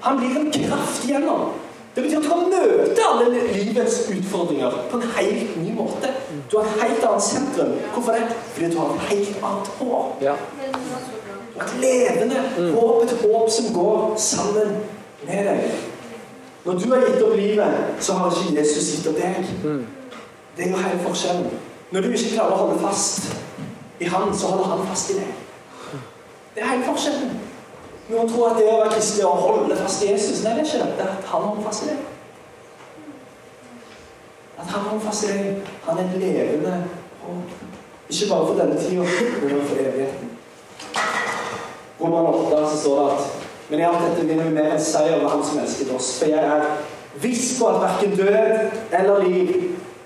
Han 0.00 0.18
blir 0.18 0.40
en 0.40 0.52
kraft 0.52 1.04
gjennom. 1.08 1.52
Det 1.94 2.02
betyr 2.02 2.16
at 2.16 2.24
du 2.24 2.28
kan 2.28 2.50
møte 2.52 3.06
alle 3.12 3.30
livets 3.52 3.96
utfordringer 4.14 4.76
på 4.90 4.96
en 5.00 5.08
helt 5.16 5.56
ny 5.58 5.72
måte. 5.74 6.12
Du 6.50 6.58
har 6.58 6.68
et 6.68 6.82
helt 6.84 7.04
annet 7.04 7.22
sentrum. 7.22 7.72
Hvorfor 7.92 8.12
det? 8.12 8.36
Fordi 8.54 8.70
du 8.70 8.78
har 8.78 8.94
et 8.94 9.08
helt 9.10 9.44
annet 9.48 9.72
håp. 9.80 10.22
Ja. 10.22 10.34
Et 11.60 11.74
levende 11.82 12.44
håp, 12.74 13.02
et 13.02 13.16
håp 13.24 13.50
som 13.50 13.74
går 13.74 14.14
sammen 14.16 14.76
med 15.26 15.50
deg. 15.50 15.70
Når 16.64 16.78
du 16.78 16.86
har 16.92 17.04
gitt 17.08 17.22
opp 17.22 17.36
livet, 17.36 17.74
så 18.00 18.12
har 18.12 18.30
ikke 18.30 18.58
Jesus 18.60 18.94
gitt 18.94 19.10
opp 19.10 19.18
deg. 19.18 19.44
Det 20.56 20.66
er 20.66 20.70
jo 20.70 20.76
hele 20.76 21.04
forskjellen. 21.08 21.50
Når 21.90 22.00
du 22.00 22.12
ikke 22.14 22.34
klarer 22.36 22.54
å 22.54 22.64
holde 22.64 22.80
fast 22.80 23.32
i 24.00 24.04
Han, 24.04 24.30
så 24.36 24.46
holder 24.46 24.64
Han 24.64 24.86
fast 24.86 25.10
i 25.10 25.18
deg. 25.18 25.30
Det 26.54 26.62
er 26.62 26.70
hele 26.70 26.86
forskjellen. 26.86 27.32
Noen 28.10 28.28
tror 28.28 28.48
at 28.50 28.56
det 28.58 28.66
å 28.66 28.78
være 28.80 28.94
kristen 28.96 29.26
og 29.28 29.42
holde 29.44 29.76
fast 29.78 30.02
Jesus. 30.02 30.42
Nei, 30.44 30.56
det 30.56 30.64
er 30.64 30.68
ikke 30.68 30.84
det. 30.84 30.96
Det 30.98 31.04
er 31.04 31.12
at 31.14 31.28
han 31.30 31.42
holder. 31.46 32.00
At 34.58 34.72
han 34.72 34.88
holder 34.88 35.04
fast 35.04 35.28
i. 35.30 35.36
Han 35.86 36.00
er 36.02 36.16
levende 36.18 36.74
håp. 37.22 37.58
Ikke 38.10 38.30
bare 38.32 38.46
for 38.48 38.58
denne 38.58 38.80
tida, 38.80 39.04
men 39.44 39.62
for 39.68 39.84
evigheten. 39.84 40.32
Roman 42.00 42.34
8 42.34 42.64
så 42.72 42.80
står 42.80 42.98
det 43.04 43.12
at 43.12 43.40
men 43.70 43.80
i 43.80 43.84
alt 43.86 44.02
dette 44.02 44.26
vinner 44.26 44.48
vi 44.48 44.54
mer 44.54 44.72
enn 44.74 44.82
seier 44.82 45.20
over 45.20 45.30
Han 45.30 45.44
som 45.46 45.60
elsket 45.62 45.92
oss. 45.94 46.08
For 46.18 46.32
jeg 46.32 46.42
er 46.42 46.64
viss 47.22 47.52
på 47.58 47.68
at 47.70 47.78
verken 47.84 48.16
død 48.18 48.96
eller 48.98 49.28
liv, 49.28 49.52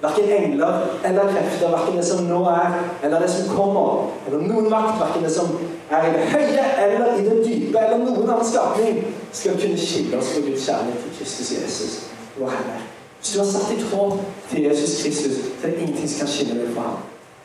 verken 0.04 0.30
engler 0.30 0.86
eller 1.04 1.32
krefter, 1.32 1.70
verken 1.70 1.96
det 1.96 2.04
som 2.06 2.24
nå 2.28 2.40
er, 2.50 2.74
eller 3.02 3.20
det 3.20 3.30
som 3.30 3.56
kommer, 3.56 4.10
eller 4.26 4.42
noen 4.48 4.70
makt, 4.70 5.00
verken 5.00 5.24
det 5.24 5.32
som 5.32 5.54
er 5.90 6.08
i 6.08 6.12
det 6.16 6.26
høye 6.32 6.66
eller 6.84 7.14
i 7.18 7.24
det 7.28 7.38
dype, 7.44 7.78
eller 7.78 8.02
noen 8.02 8.28
annen 8.28 8.48
skapning, 8.48 9.00
skal 9.32 9.56
kunne 9.60 9.78
skille 9.80 10.18
oss 10.18 10.34
fra 10.34 10.44
Guds 10.46 10.66
kjærlighet 10.68 11.06
til 11.06 11.16
Kristus 11.18 11.52
Jesus, 11.56 11.96
vår 12.38 12.52
Herre. 12.56 12.80
Hvis 13.18 13.32
du 13.32 13.40
har 13.40 13.48
satt 13.48 13.70
ditt 13.72 13.86
håp 13.92 14.18
til 14.50 14.66
Jesus 14.68 15.02
Kristus, 15.02 15.36
så 15.60 15.66
er 15.66 15.70
det 15.70 15.78
ingenting 15.78 16.08
som 16.08 16.26
kan 16.26 16.32
skille 16.34 16.60
deg 16.60 16.74
fra 16.76 16.88
ham. 16.90 16.98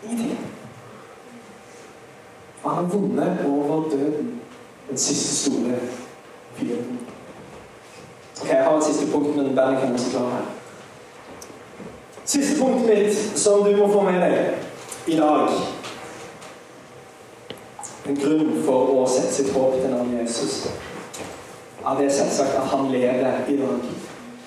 Ingenting. 0.03 0.37
For 2.59 2.69
han 2.69 2.83
har 2.83 2.91
vunnet 2.91 3.45
over 3.47 3.89
døden, 3.89 4.33
den 4.89 4.97
siste 4.97 5.35
store 5.35 5.79
fienden. 6.55 6.99
Ok, 8.41 8.49
Jeg 8.49 8.63
har 8.63 8.77
et 8.77 8.83
siste 8.83 9.11
punkt, 9.11 9.35
men 9.35 9.55
bandet 9.55 9.81
kan 9.81 9.93
også 9.93 10.11
klare 10.11 10.29
her. 10.29 10.58
Siste 12.29 12.59
punktet 12.59 12.87
mitt 12.87 13.39
som 13.41 13.63
du 13.65 13.71
må 13.73 13.87
få 13.89 14.03
med 14.05 14.21
deg 14.21 15.09
i 15.09 15.15
dag 15.17 15.49
En 18.09 18.19
grunn 18.19 18.51
for 18.67 18.91
å 18.93 19.07
sette 19.09 19.33
sitt 19.33 19.49
håp 19.55 19.79
til 19.79 19.89
navnet 19.89 20.21
Jesus 20.21 20.67
ja, 21.79 21.95
det 21.97 22.05
er 22.05 22.11
selvsagt 22.11 22.57
at 22.59 22.67
han 22.73 22.89
lever 22.91 23.45
i 23.47 23.55
dag. 23.57 23.85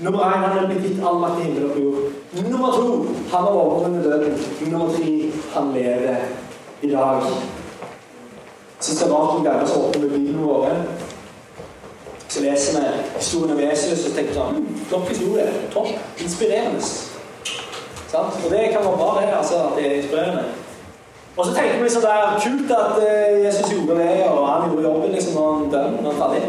Nummer 0.04 0.24
én, 0.26 0.42
han 0.44 0.58
er 0.58 0.66
blitt 0.68 0.84
gitt 0.84 0.98
all 1.00 1.16
makt 1.22 1.40
i 1.40 1.46
himmel 1.46 1.70
og 1.70 1.78
jord. 1.80 2.10
Nummer 2.50 2.74
to, 2.76 2.90
han 3.32 3.46
har 3.46 3.56
overvunnet 3.62 4.04
døden. 4.04 4.34
Nummer 4.60 4.92
tre, 4.92 5.30
han 5.54 5.72
lever 5.72 6.16
i 6.82 6.90
dag. 6.90 7.24
Jeg 7.24 8.84
syns 8.84 8.98
det 8.98 9.06
er 9.06 9.14
rart 9.14 9.38
om 9.38 9.46
dere 9.46 9.66
som 9.66 9.86
åpner 9.86 10.04
med 10.04 10.12
bilene 10.12 10.44
våre. 10.44 10.76
Så 12.28 12.44
leser 12.44 12.80
vi 12.80 13.16
historien 13.16 13.56
om 13.56 13.64
Jesus 13.64 14.06
og 14.10 14.14
tenker 14.18 14.36
sånn 14.36 14.68
topp 14.92 15.08
historie. 15.08 15.48
Topp. 15.72 15.96
Inspirerende. 16.20 17.11
Sant? 18.12 18.44
Og 18.44 18.50
det 18.50 18.68
kan 18.72 18.84
være 18.84 18.98
bra, 19.00 19.20
det. 19.20 19.28
altså, 19.38 19.54
at 19.54 19.72
det 19.76 19.86
er 19.86 19.94
inspirerende. 20.00 20.44
Og 21.36 21.46
så 21.46 21.52
tenker 21.56 21.78
vi 21.80 21.92
sånn 21.94 22.04
der 22.04 22.34
kult 22.44 22.72
at 22.76 22.98
eh, 23.00 23.38
Jesus 23.46 23.70
gjorde 23.72 23.94
det, 24.02 24.16
og 24.28 24.42
han 24.50 24.66
gjorde 24.68 24.84
jobben 24.84 25.14
liksom, 25.16 25.38
når 25.38 25.54
han 25.54 25.70
døde, 25.72 25.92
når 25.94 26.02
han 26.02 26.10
er 26.10 26.18
ferdig. 26.20 26.42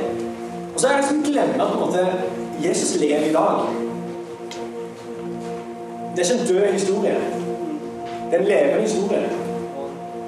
Og 0.73 0.81
så 0.81 0.89
er 0.89 0.97
jeg 0.97 1.05
som 1.07 1.21
glemmer 1.23 1.63
at 1.63 1.71
på 1.71 1.77
en 1.77 1.85
måte 1.85 2.03
Jesus 2.65 2.91
lever 2.99 3.29
i 3.29 3.37
dag. 3.37 3.63
Det 6.15 6.19
er 6.19 6.27
ikke 6.27 6.41
en 6.41 6.51
død 6.51 6.67
historie. 6.73 7.15
Det 8.27 8.35
er 8.35 8.43
en 8.43 8.51
levende 8.51 8.81
historie. 8.81 9.23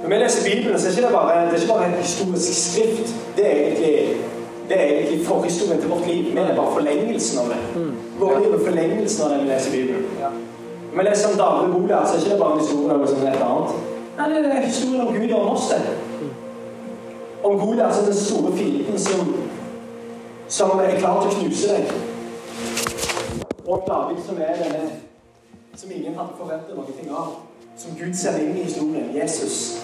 Når 0.01 0.09
vi 0.09 0.23
leser 0.23 0.47
Bibelen, 0.47 0.79
så 0.79 0.87
er 0.87 0.91
det 0.91 1.03
ikke 1.03 1.13
bare, 1.17 1.45
det 1.45 1.53
er 1.53 1.61
ikke 1.61 1.73
bare 1.73 1.91
en 1.91 2.01
historisk 2.07 2.71
skrift. 2.71 3.15
Det 3.35 3.45
er 3.51 3.55
egentlig, 3.65 3.93
det 4.69 4.81
er 4.81 4.85
egentlig 4.85 5.27
forhistorien 5.27 5.81
til 5.81 5.89
vårt 5.89 6.07
liv. 6.07 6.23
Vi 6.31 6.37
er 6.39 6.55
bare 6.55 6.73
forlengelsen 6.79 7.39
av 7.43 7.53
det. 7.53 7.61
Vårt 8.19 8.43
liv 8.43 8.53
er 8.53 8.65
forlengelsen 8.69 9.25
av 9.25 9.33
det 9.33 9.43
vi 9.43 9.49
leser 9.51 9.71
Bibelen. 9.71 10.05
Når 10.95 11.03
vi 11.03 11.09
leser 11.09 11.29
om 11.31 11.37
David 11.37 11.73
og 11.73 11.81
Goliat, 11.81 12.07
så 12.07 12.15
er 12.15 12.19
det 12.19 12.25
ikke 12.25 12.37
bare 12.39 12.53
en 12.53 12.59
historie 12.59 12.93
om 12.93 13.07
som 13.07 13.23
er 13.23 13.31
et 13.31 13.41
annet. 13.43 13.71
Nei, 14.17 14.29
det 14.29 14.51
er 14.51 14.61
historien 14.65 15.07
om 15.07 15.13
Gud 15.13 15.31
og 15.31 15.41
om 15.41 15.49
oss, 15.55 15.67
det. 15.67 15.81
Om 17.43 17.59
Goliat 17.59 17.95
som 17.95 18.05
den 18.05 18.15
store 18.15 18.57
fienden 18.57 18.99
som, 18.99 19.35
som 20.47 20.69
er 20.79 20.99
klar 20.99 21.19
til 21.21 21.31
å 21.31 21.33
knuse 21.39 21.67
deg. 21.73 21.91
Og 23.67 23.83
David 23.87 24.21
som 24.27 24.39
er 24.39 24.55
denne 24.61 24.85
som 25.75 25.91
ingen 25.91 26.15
hadde 26.15 26.37
forventet 26.37 26.77
noe 26.77 27.19
av. 27.19 27.35
Som 27.77 27.99
Gud 27.99 28.15
sender 28.15 28.39
inn 28.45 28.55
i 28.55 28.63
historien. 28.63 29.11
Jesus. 29.15 29.83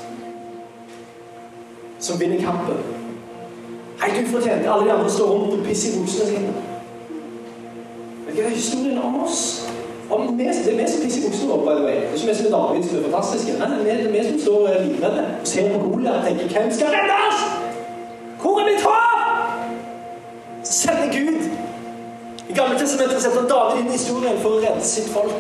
Som 2.00 2.20
vinner 2.20 2.40
kampen. 2.40 2.80
Helt 4.00 4.30
ufortjent. 4.30 4.64
Alle 4.64 4.88
de 4.88 4.96
andre 4.96 5.12
står 5.12 5.36
rundt 5.36 5.60
og 5.60 5.68
pisser 5.68 5.92
i 5.92 6.00
buksene 6.00 6.32
sine. 6.32 6.56
Men 8.26 8.36
det 8.36 8.46
er 8.46 8.56
historien 8.56 9.04
om 9.04 9.24
oss. 9.26 9.71
Om 10.12 10.38
vi, 10.38 10.44
det 10.44 10.48
er 10.52 10.78
vi 10.78 10.88
som 10.92 11.04
pisser 11.04 11.22
i 11.22 11.26
buksene 11.26 11.50
våre, 11.52 11.64
by 11.66 11.74
the 11.78 11.84
way. 11.88 11.96
Det 11.96 12.08
er 12.08 12.16
ikke 12.18 12.28
vi 12.28 12.36
som 12.36 12.48
er 12.48 12.56
David 12.58 12.84
som 12.84 12.98
er 12.98 13.04
fantastiske. 13.08 13.58
Nei, 13.62 13.70
det 13.86 13.94
er 13.94 14.12
vi 14.16 14.24
som 14.28 14.40
står 14.46 14.68
eh, 14.72 14.82
livredde 14.88 15.26
og 15.42 15.48
ser 15.48 15.70
på 15.74 15.80
Goliat 15.86 16.18
og 16.20 16.28
tenker 16.28 16.48
'Hvem 16.54 16.72
skal 16.78 16.96
reddes?' 16.98 17.44
Hvor 18.42 18.60
er 18.60 18.66
mitt 18.72 18.84
håp? 18.88 19.22
Så 20.64 20.74
sender 20.74 21.08
Gud 21.18 21.40
i 22.50 22.54
Gamle 22.54 22.80
testamentet 22.80 23.22
setter 23.24 23.48
David 23.48 23.80
inn 23.82 23.88
i 23.88 23.96
historien 23.96 24.40
for 24.44 24.58
å 24.58 24.60
redde 24.60 24.84
sitt 24.84 25.08
folk. 25.14 25.36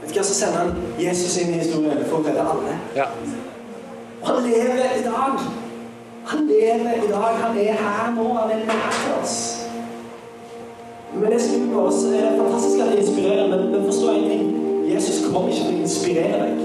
Vet 0.00 0.10
du 0.10 0.18
hva, 0.18 0.24
Så 0.26 0.34
sender 0.34 0.58
han 0.58 0.72
Jesus 0.98 1.36
inn 1.38 1.54
i 1.54 1.60
historien 1.60 2.00
for 2.08 2.18
å 2.18 2.24
redde 2.26 2.42
alle. 2.42 2.74
Ja. 2.96 3.06
Og 4.22 4.26
han 4.28 4.42
lever 4.42 4.96
i 4.98 5.04
dag. 5.04 5.38
Han 6.32 6.46
lever 6.48 7.04
i 7.04 7.10
dag. 7.12 7.38
Han 7.44 7.58
er 7.58 7.72
her 7.72 8.10
nå. 8.16 8.26
Han 8.40 8.50
er 8.50 8.64
nær 8.66 9.20
oss. 9.20 9.57
Men 11.20 11.32
det 11.32 11.40
som 11.42 11.70
på 11.74 11.80
oss 11.88 12.04
er 12.04 12.20
det 12.24 12.34
fantastisk 12.38 12.82
at 12.82 12.92
det 12.92 12.98
inspirerer, 13.02 13.48
men, 13.50 13.70
men 13.72 13.84
forstå 13.84 14.12
en 14.14 14.28
ting. 14.30 14.44
Jesus 14.88 15.24
kom 15.26 15.48
ikke 15.50 15.64
for 15.64 15.72
å 15.72 15.80
inspirere 15.82 16.42
deg. 16.44 16.60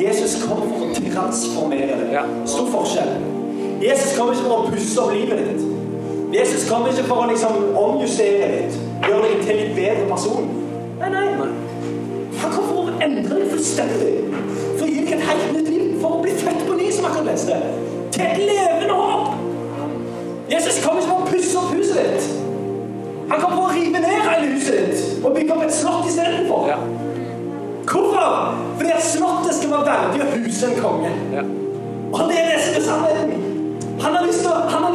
Jesus 0.00 0.34
kom 0.42 0.64
for 0.64 0.88
å 0.88 1.04
transformere 1.14 2.00
deg. 2.00 2.10
Ja. 2.16 2.24
Stor 2.50 2.66
forskjell. 2.72 3.12
Jesus 3.84 4.16
kom 4.18 4.32
ikke 4.32 4.46
for 4.48 4.56
å 4.56 4.72
pusse 4.72 5.02
opp 5.02 5.14
livet 5.14 5.44
ditt. 5.46 5.70
Jesus 6.34 6.66
kom 6.66 6.88
ikke 6.90 7.06
for 7.06 7.22
å 7.22 7.28
liksom 7.30 7.76
omjustere 7.78 8.48
ditt, 8.56 8.78
gjøre 9.06 9.28
deg 9.28 9.44
til 9.44 9.52
en 9.54 9.60
litt 9.60 9.76
bedre 9.78 10.06
person. 10.10 10.48
Nei, 10.98 11.10
nei. 11.14 11.50
Han 12.42 12.54
kom 12.56 12.66
for 12.66 12.90
å 12.90 12.96
endre 13.06 13.38
deg 13.38 13.52
fullstendig. 13.52 14.14
For 14.74 14.86
å 14.86 14.90
gi 14.90 15.04
deg 15.04 15.12
et 15.14 15.28
helt 15.28 15.52
nytt 15.54 15.70
liv. 15.70 15.84
For 16.02 16.18
å 16.18 16.24
bli 16.24 16.34
født 16.40 16.64
på 16.66 16.78
ny, 16.80 16.88
som 16.96 17.06
akkurat 17.06 17.30
leste. 17.30 17.60
Til 18.16 18.26
et 18.26 18.42
levende 18.50 18.98
håp. 18.98 19.38
Jesus 20.50 20.82
kom 20.82 20.98
ikke 20.98 21.12
for 21.12 21.22
å 21.22 21.30
pusse 21.30 21.62
opp 21.62 21.70
huset 21.76 22.02
ditt. 22.02 22.53
Han 23.34 23.40
kan 23.40 23.52
få 23.58 23.68
rive 23.74 23.98
ned 24.00 24.10
hele 24.30 24.54
huset 24.54 25.24
og 25.24 25.34
bygge 25.34 25.54
opp 25.54 25.62
et 25.64 25.74
slott 25.74 26.06
istedenfor. 26.06 26.68
Ja. 26.68 26.76
Hvorfor? 27.90 28.54
Fordi 28.76 28.90
at 28.94 29.02
slottet 29.02 29.54
skal 29.54 29.72
være 29.72 29.86
verdig 29.88 30.20
å 30.22 30.28
huse 30.36 30.68
en 30.68 30.76
konge. 30.78 31.10
Ja. 31.32 31.42
Og 32.12 32.20
det 32.30 32.36
er 32.38 32.52
det 32.52 32.60
som 32.62 32.78
er 32.78 32.84
sannheten. 32.86 33.42
Han 34.04 34.14
har 34.14 34.26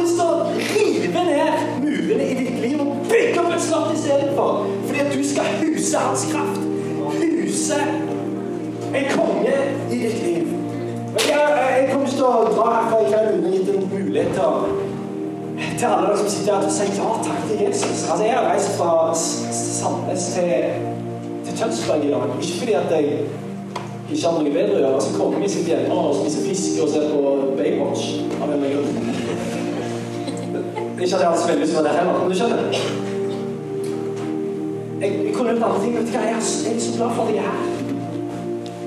lyst 0.00 0.16
til 0.16 0.24
å, 0.24 0.32
rive 0.56 1.24
ned 1.28 1.60
murene 1.84 2.30
i 2.30 2.38
ditt 2.40 2.58
liv 2.64 2.80
og 2.80 3.04
bygge 3.10 3.44
opp 3.44 3.52
et 3.52 3.64
slott 3.66 3.92
istedenfor. 3.92 4.64
Fordi 4.86 5.04
at 5.04 5.12
du 5.12 5.24
skal 5.34 5.54
huse 5.60 6.04
hans 6.08 6.26
kraft. 6.32 6.64
Huse 7.20 7.80
en 8.94 9.10
konge 9.12 9.56
i 9.90 9.98
ditt 9.98 10.22
liv. 10.24 10.54
Jeg, 11.28 11.36
jeg 11.36 11.90
kommer 11.92 12.08
ikke 12.08 12.16
til 12.16 12.24
å 12.24 12.52
dra 12.56 12.70
herfra 12.78 13.02
i 13.04 13.10
kveld 13.12 13.36
uten 13.36 13.50
å 13.50 13.56
gitt 13.58 13.74
en 13.74 13.90
mulighet 13.92 14.32
til 14.38 14.48
å 14.48 14.89
til 15.80 15.88
alle 15.88 16.06
dere 16.06 16.18
som 16.18 16.28
sitter 16.28 16.52
her 16.54 16.60
til 16.60 16.70
å 16.70 16.72
si 16.76 16.86
ja 16.98 17.10
takk 17.24 17.44
til 17.48 17.60
Jesus. 17.64 18.00
Altså, 18.10 18.24
jeg 18.26 18.34
har 18.36 18.48
reist 18.50 18.72
fra 18.76 18.90
Sandnes 19.16 20.24
til, 20.34 20.50
til 21.46 21.54
Tønsberg 21.60 22.02
i 22.04 22.10
dag. 22.12 22.34
Ikke 22.36 22.58
fordi 22.60 22.74
at 22.80 22.90
jeg 22.92 23.04
ikke 24.10 24.24
har 24.26 24.34
noe 24.36 24.52
bedre 24.56 24.74
å 24.74 24.80
gjøre. 24.82 24.94
Altså, 24.98 25.10
Kongen 25.16 25.40
min 25.40 25.52
sitter 25.54 25.70
hjemme 25.72 25.96
og 25.96 26.18
spiser 26.18 26.44
fisk 26.48 26.82
og 26.84 26.90
ser 26.92 27.06
på 27.08 27.20
Baywatch. 27.56 28.04
Av 28.40 28.52
en 28.52 28.64
grunn. 28.66 28.90
Ikke 31.00 31.14
at 31.16 31.22
jeg 31.22 31.28
har 31.30 31.38
så 31.40 31.48
veldig 31.48 31.62
lyst 31.64 31.72
til 31.72 31.80
å 31.80 31.84
være 31.84 31.88
der 31.88 31.98
heller, 32.00 32.14
men 32.18 32.28
du 32.28 32.36
skjønner. 32.36 32.58
Jeg, 35.00 35.10
jeg 35.24 35.32
kunne 35.36 35.54
gjort 35.54 35.64
andre 35.70 35.80
ting. 35.86 35.94
Vet 35.96 36.10
du 36.10 36.12
hva? 36.18 36.26
Jeg 36.28 36.42
så- 36.42 36.64
jeg 36.66 36.76
er 36.76 36.80
så 36.80 36.92
glad 36.98 37.14
for 37.16 37.22
at 37.22 37.28
jeg 37.30 37.38
er 37.38 37.46
her. 37.48 37.56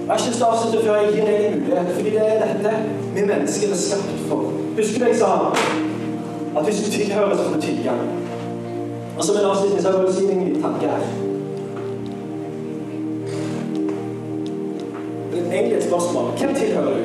Jeg 0.03 0.12
har 0.12 0.17
ikke 0.19 0.29
lyst 0.29 0.38
til 0.38 0.45
å 0.45 0.51
avslutte 0.53 0.86
før 0.86 0.95
jeg 1.01 1.13
gir 1.15 1.25
deg 1.25 1.45
en 1.47 1.60
mulighet, 1.63 1.89
fordi 1.95 2.10
det 2.13 2.23
er 2.27 2.38
dette 2.45 2.71
vi 3.15 3.25
mennesker 3.32 3.67
er 3.73 3.82
skapt 3.88 4.21
for. 4.29 4.39
Husker 4.77 4.99
du 4.99 5.06
jeg 5.10 5.17
sa 5.23 5.32
at 6.57 6.65
hvis 6.65 6.81
du 6.83 6.91
tilhører, 6.91 7.37
så 7.37 7.43
får 7.43 7.55
du 7.55 7.61
tilgang? 7.61 7.99
Og 9.17 9.23
som 9.23 9.35
en 9.35 9.45
avslutning 9.45 9.81
så 9.81 9.91
vil 9.91 10.05
jeg 10.05 10.15
til 10.15 10.27
deg 10.27 10.37
en 10.37 10.61
tanke 10.61 10.87
her. 10.87 11.03
Det 15.31 15.39
er 15.39 15.53
egentlig 15.53 15.77
et 15.77 15.83
spørsmål. 15.83 16.25
Hvem 16.39 16.55
tilhører 16.55 16.97
du? 16.97 17.03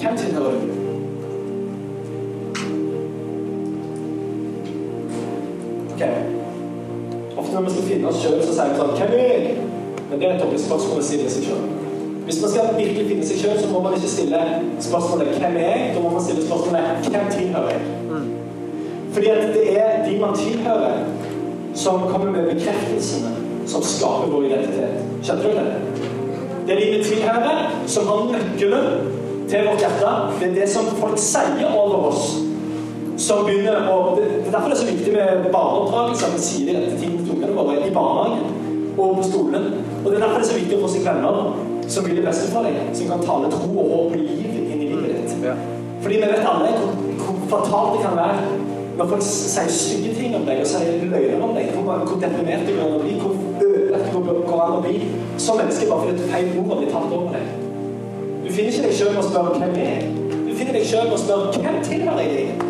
Hvem 0.00 0.16
tilhører 0.16 0.50
du? 0.50 0.66
Ok. 5.94 6.02
Ofte 7.36 7.54
når 7.54 7.62
vi 7.62 7.70
skal 7.70 7.82
finne 7.82 8.08
oss 8.08 8.22
sjøl, 8.22 8.42
så 8.42 8.54
sier 8.54 8.72
vi 8.72 8.80
sånn 8.80 8.96
Hvem 8.96 9.12
er 9.18 9.28
jeg? 9.34 9.56
Men 10.10 10.18
det 10.18 10.28
er 10.28 10.34
et 10.34 10.42
dårlig 10.42 10.60
spørsmål 10.60 11.02
å 11.02 11.06
stille 11.06 11.30
seg 11.30 11.50
sjøl. 11.50 11.79
Hvis 12.30 12.42
man 12.42 12.50
skal 12.50 12.76
virkelig 12.78 13.08
finne 13.08 13.24
seg 13.26 13.40
sjøl, 13.42 13.56
så 13.58 13.68
må 13.72 13.80
man 13.82 13.94
ikke 13.96 14.08
stille 14.08 14.40
spørsmålet 14.80 15.28
'Hvem 15.38 15.56
er 15.56 15.64
jeg?' 15.70 15.94
Da 15.94 16.00
må 16.00 16.10
man 16.10 16.22
stille 16.22 16.42
spørsmålet 16.46 16.82
'Hvem 17.02 17.26
tilhører 17.36 17.70
jeg?' 17.70 17.86
Fordi 19.12 19.26
at 19.26 19.42
det 19.54 19.64
er 19.80 19.90
de 20.06 20.18
man 20.20 20.36
tilhører, 20.36 20.98
som 21.74 22.00
kommer 22.00 22.30
med 22.30 22.54
bekreftelsene 22.54 23.32
som 23.66 23.82
skaper 23.82 24.28
vår 24.32 24.42
identitet. 24.42 24.94
Skjønte 25.22 25.42
du 25.42 25.48
det? 25.48 25.66
Det 26.66 26.74
er 26.74 26.80
de 26.80 26.98
vi 26.98 27.04
tilhører, 27.04 27.58
som 27.86 28.06
har 28.06 28.18
nøkkelen 28.32 28.86
til 29.48 29.58
vårt 29.68 29.82
hjerte. 29.82 30.12
Det 30.40 30.48
er 30.50 30.60
det 30.60 30.68
som 30.68 30.84
folk 30.84 31.18
sier 31.18 31.66
over 31.78 31.96
oss, 32.10 32.38
som 33.16 33.44
begynner 33.44 33.90
å 33.90 34.16
Det 34.16 34.46
er 34.46 34.52
derfor 34.52 34.68
det 34.68 34.78
er 34.78 34.84
så 34.84 34.92
viktig 34.92 35.12
med 35.12 35.50
barneoppdragelse. 35.52 36.30
Vi 36.34 36.38
sier 36.38 36.66
de 36.72 36.78
rette 36.78 37.00
tingene 37.00 37.24
til 37.26 37.34
ungene 37.34 37.56
våre 37.58 37.74
i 37.88 37.94
barnehagen 37.94 38.46
og 38.98 39.16
på 39.16 39.22
skolen. 39.22 39.64
Og 40.04 40.10
det 40.10 40.14
er 40.14 40.22
derfor 40.26 40.38
det 40.38 40.46
er 40.46 40.52
så 40.52 40.60
viktig 40.60 40.78
å 40.78 40.82
få 40.86 40.94
seg 40.94 41.04
venner 41.10 41.69
som 41.90 42.04
vil 42.06 42.16
det 42.16 42.24
beste 42.24 42.50
for 42.52 42.66
deg, 42.66 42.78
som 42.94 43.08
kan 43.10 43.22
tale 43.26 43.50
tro 43.52 43.70
og 43.82 43.92
håp 43.92 44.12
og 44.14 44.18
liv 44.18 44.44
inn 44.46 44.82
i 44.82 44.90
livet 44.90 45.16
ditt. 45.16 45.32
Ja. 45.44 45.56
Fordi 46.02 46.20
vi 46.20 46.28
vet 46.32 46.46
alle 46.46 46.70
hvor, 46.78 47.40
fatalt 47.50 47.96
det 47.96 48.04
kan 48.04 48.16
være 48.18 48.44
når 49.00 49.08
folk 49.10 49.24
sier 49.24 49.70
stygge 49.72 50.14
ting 50.14 50.36
om 50.36 50.44
deg 50.46 50.60
og 50.62 50.68
sier 50.70 51.02
løgner 51.10 51.42
om 51.44 51.54
deg. 51.56 51.72
Hvor, 51.74 52.04
hvor 52.06 52.22
deprimert 52.22 52.66
du 52.68 52.74
kan 52.78 52.96
bli, 53.02 53.16
hvor 53.20 53.34
ødelagt 53.66 54.14
du 54.14 54.42
går 54.50 54.64
an 54.66 54.78
å 54.78 54.82
bli 54.84 54.96
som 55.40 55.58
menneske 55.58 55.88
bare 55.90 56.06
fordi 56.06 56.16
et 56.16 56.32
feil 56.34 56.50
ord 56.62 56.72
blir 56.76 56.92
tatt 56.94 57.14
over 57.18 57.34
deg. 57.34 57.52
Du 58.44 58.50
finner 58.54 58.72
ikke 58.72 58.86
deg 58.86 58.98
sjøl 58.98 59.14
med 59.14 59.22
å 59.24 59.28
spørre 59.28 59.58
hvem 59.58 59.78
jeg 59.80 59.94
er. 59.96 60.10
Du 60.46 60.52
finner 60.58 60.76
deg 60.76 60.90
sjøl 60.92 61.08
med 61.08 61.16
å 61.16 61.22
spørre 61.24 61.64
hvem 61.64 61.80
tilhører 61.86 62.28
jeg 62.28 62.69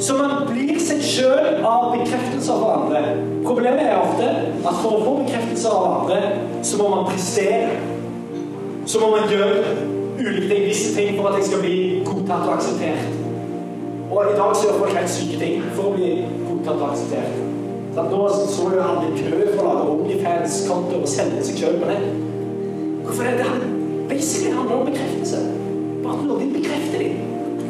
Så 0.00 0.16
man 0.16 0.46
blir 0.48 0.78
seg 0.80 1.02
sjøl 1.04 1.60
av 1.66 1.90
bekreftelser 1.92 2.60
fra 2.62 2.76
andre. 2.78 3.02
Problemet 3.44 3.82
er 3.84 3.98
ofte 4.00 4.28
at 4.64 4.78
for 4.80 4.96
å 4.96 5.00
få 5.04 5.12
bekreftelser 5.18 5.74
av 5.76 5.88
andre, 5.98 6.20
så 6.64 6.80
må 6.80 6.86
man 6.94 7.08
prestere. 7.10 7.74
Så 8.88 9.02
må 9.02 9.10
man 9.12 9.28
gjøre 9.28 9.74
ulike 10.20 10.62
visse 10.64 10.94
ting 10.96 11.18
for 11.18 11.28
at 11.28 11.36
jeg 11.40 11.50
skal 11.50 11.62
bli 11.66 11.76
godtatt 12.08 12.48
og 12.48 12.54
akseptert. 12.56 13.12
Og 14.08 14.32
i 14.32 14.34
dag 14.40 14.56
så 14.56 14.66
gjør 14.66 14.80
folk 14.80 14.96
helt 14.96 15.12
syke 15.12 15.38
ting 15.44 15.68
for 15.76 15.90
å 15.90 15.94
bli 15.98 16.10
godtatt 16.48 16.80
og 16.80 16.88
akseptert. 16.88 17.38
Så 17.94 18.08
nå 18.08 18.24
så 18.32 18.72
jo 18.72 18.82
han 18.88 19.04
i 19.04 19.14
kø 19.20 19.36
for 19.52 19.62
å 19.62 19.68
lage 19.68 19.94
Onlyfans-konto 19.98 21.04
og 21.04 21.08
selge 21.10 21.44
seg 21.44 21.60
sjøl 21.60 21.80
på 21.82 21.92
nett. 21.92 22.10
Hvorfor 23.04 23.24
er 23.26 23.36
det 23.36 23.44
det 23.44 23.52
han- 23.52 24.06
basically 24.08 24.56
handler 24.56 24.76
om 24.76 24.86
bekreftelse? 24.86 25.38
Bare 26.02 26.18
at 26.18 26.26
noen 26.26 26.52
bekrefter 26.52 26.98
dem. 26.98 27.16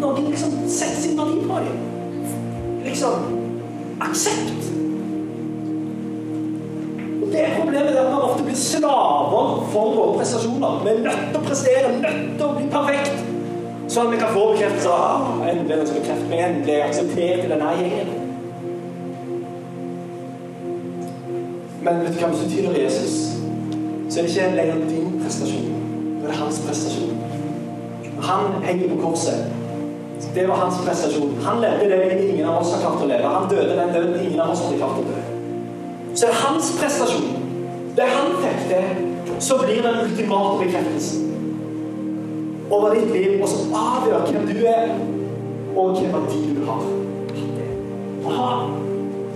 Noen 0.01 0.31
liksom 0.31 0.51
setter 0.69 1.01
sin 1.03 1.19
verdi 1.19 1.41
på 1.49 1.65
dem. 1.67 1.90
Liksom 2.85 3.13
aksept. 4.01 4.71
Og 7.23 7.27
det 7.33 7.41
er 7.45 7.59
problemet 7.59 7.95
der 7.95 8.11
man 8.11 8.23
ofte 8.23 8.45
blir 8.45 8.57
slaver 8.57 9.67
for 9.73 9.95
våre 9.97 10.17
prestasjoner. 10.19 10.81
Vi 10.85 10.91
er 10.91 11.03
nødt 11.05 11.27
til 11.29 11.41
å 11.41 11.45
prestere, 11.45 11.93
nødt 12.01 12.39
til 12.39 12.47
å 12.47 12.55
bli 12.57 12.71
perfekt. 12.73 13.21
Sånn 13.91 14.07
at 14.07 14.15
vi 14.15 14.23
kan 14.23 14.33
få 14.35 14.47
bekreftelse. 14.53 14.91
Ah, 14.95 15.45
endelig 15.51 15.77
det 15.77 15.87
som 15.89 15.99
bekrefter 15.99 16.29
meg, 16.31 16.43
endelig 16.47 16.75
er 16.75 16.79
jeg 16.79 16.89
akseptert 16.89 17.45
i 17.45 17.53
denne 17.53 17.71
gjengen. 17.81 18.13
Men 21.81 22.03
vet 22.05 22.15
du 22.15 22.21
hva, 22.21 22.29
hvis 22.33 22.45
du 22.45 22.55
tilhører 22.55 22.83
Jesus, 22.85 23.15
så 24.11 24.21
er 24.21 24.27
det 24.27 24.31
ikke 24.31 24.51
lenger 24.57 24.85
din 24.89 25.17
prestasjon. 25.23 25.73
Det 26.21 26.29
er 26.29 26.39
hans 26.43 26.61
prestasjon. 26.67 27.17
Han 28.27 28.63
henger 28.65 28.93
på 28.93 29.01
korset. 29.03 29.60
Det 30.35 30.49
var 30.49 30.57
hans 30.57 30.81
prestasjon. 30.85 31.39
Han 31.45 31.61
levde 31.61 31.89
det 31.89 32.29
ingen 32.29 32.47
av 32.47 32.61
oss 32.61 32.75
har 32.75 32.81
klart 32.81 33.03
å 33.03 33.09
leve. 33.09 33.27
Han 33.27 33.49
døde 33.51 33.77
den 33.77 33.95
døden 33.95 34.21
ingen 34.21 34.41
av 34.41 34.53
oss 34.55 34.63
hadde 34.65 34.79
klart 34.79 35.01
å 35.01 35.07
dø. 35.09 35.23
Så 36.15 36.27
er 36.27 36.35
det 36.35 36.43
hans 36.45 36.71
prestasjon. 36.81 37.33
Det 37.97 38.07
han 38.07 38.37
fikk 38.43 38.61
til, 38.71 39.03
så 39.41 39.59
blir 39.63 39.83
den 39.83 40.05
ultimate 40.05 40.65
bekreftelsen 40.65 41.27
over 42.71 42.95
ditt 42.95 43.11
liv, 43.11 43.43
og 43.43 43.49
som 43.49 43.73
avgjør 43.75 44.27
hvem 44.31 44.47
du 44.47 44.61
er, 44.71 44.93
og 45.77 45.91
hvilken 45.91 46.13
verdi 46.15 46.43
du 46.55 46.63
har. 46.69 46.85
Å 48.21 48.35
ha 48.37 48.51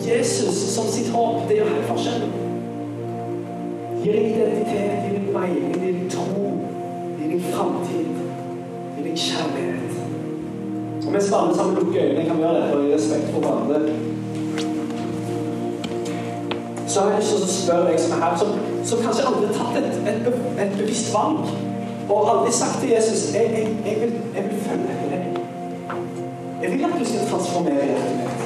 Jesus 0.05 0.61
som 0.75 0.87
sitt 0.93 1.11
håp, 1.15 1.49
det 1.49 1.59
gjør 1.59 1.73
hele 1.73 1.89
forskjellen. 1.89 2.35
Gir 4.05 4.21
identitet, 4.21 5.09
gir 5.09 5.19
deg 5.19 5.33
mening, 5.35 5.75
gir 5.81 6.01
tro, 6.13 6.53
gir 7.19 7.43
framtid, 7.51 8.23
gir 9.01 9.17
kjærlighet. 9.27 9.94
Og 11.07 11.13
mens 11.13 11.29
vi 11.29 11.35
alle 11.37 11.57
sammen 11.57 11.75
lukker 11.79 12.03
øynene, 12.03 12.25
kan 12.27 12.37
vi 12.37 12.43
gjøre 12.43 12.61
dette 12.61 12.89
i 12.89 12.95
respekt 12.95 13.27
for 13.33 13.41
hverandre. 13.41 13.79
Så 16.87 17.01
har 17.01 17.11
jeg 17.11 17.19
lyst 17.19 17.31
til 17.35 17.45
å 17.45 17.53
spørre 17.53 17.87
deg 17.91 18.01
som 18.01 18.17
er 18.17 18.25
her, 18.25 18.37
som, 18.41 18.51
som 18.91 19.05
kanskje 19.05 19.27
aldri 19.29 19.47
har 19.49 19.57
tatt 19.59 19.79
et, 19.81 19.97
et, 20.13 20.29
et 20.65 20.77
bevisst 20.79 21.11
valg, 21.15 21.49
og 22.09 22.31
aldri 22.33 22.53
sagt 22.53 22.81
til 22.81 22.93
Jesus 22.95 23.23
jeg, 23.35 23.51
jeg, 23.57 23.77
jeg, 23.87 23.97
vil, 24.01 24.13
jeg 24.37 24.45
vil 24.51 24.61
følge 24.69 24.95
etter 24.95 25.09
deg. 25.15 25.41
Jeg 26.63 26.73
vil 26.73 26.85
at 26.89 26.97
du 27.01 27.05
skal 27.09 27.29
transformere 27.33 27.89
hjertet 27.91 28.17
mitt. 28.21 28.45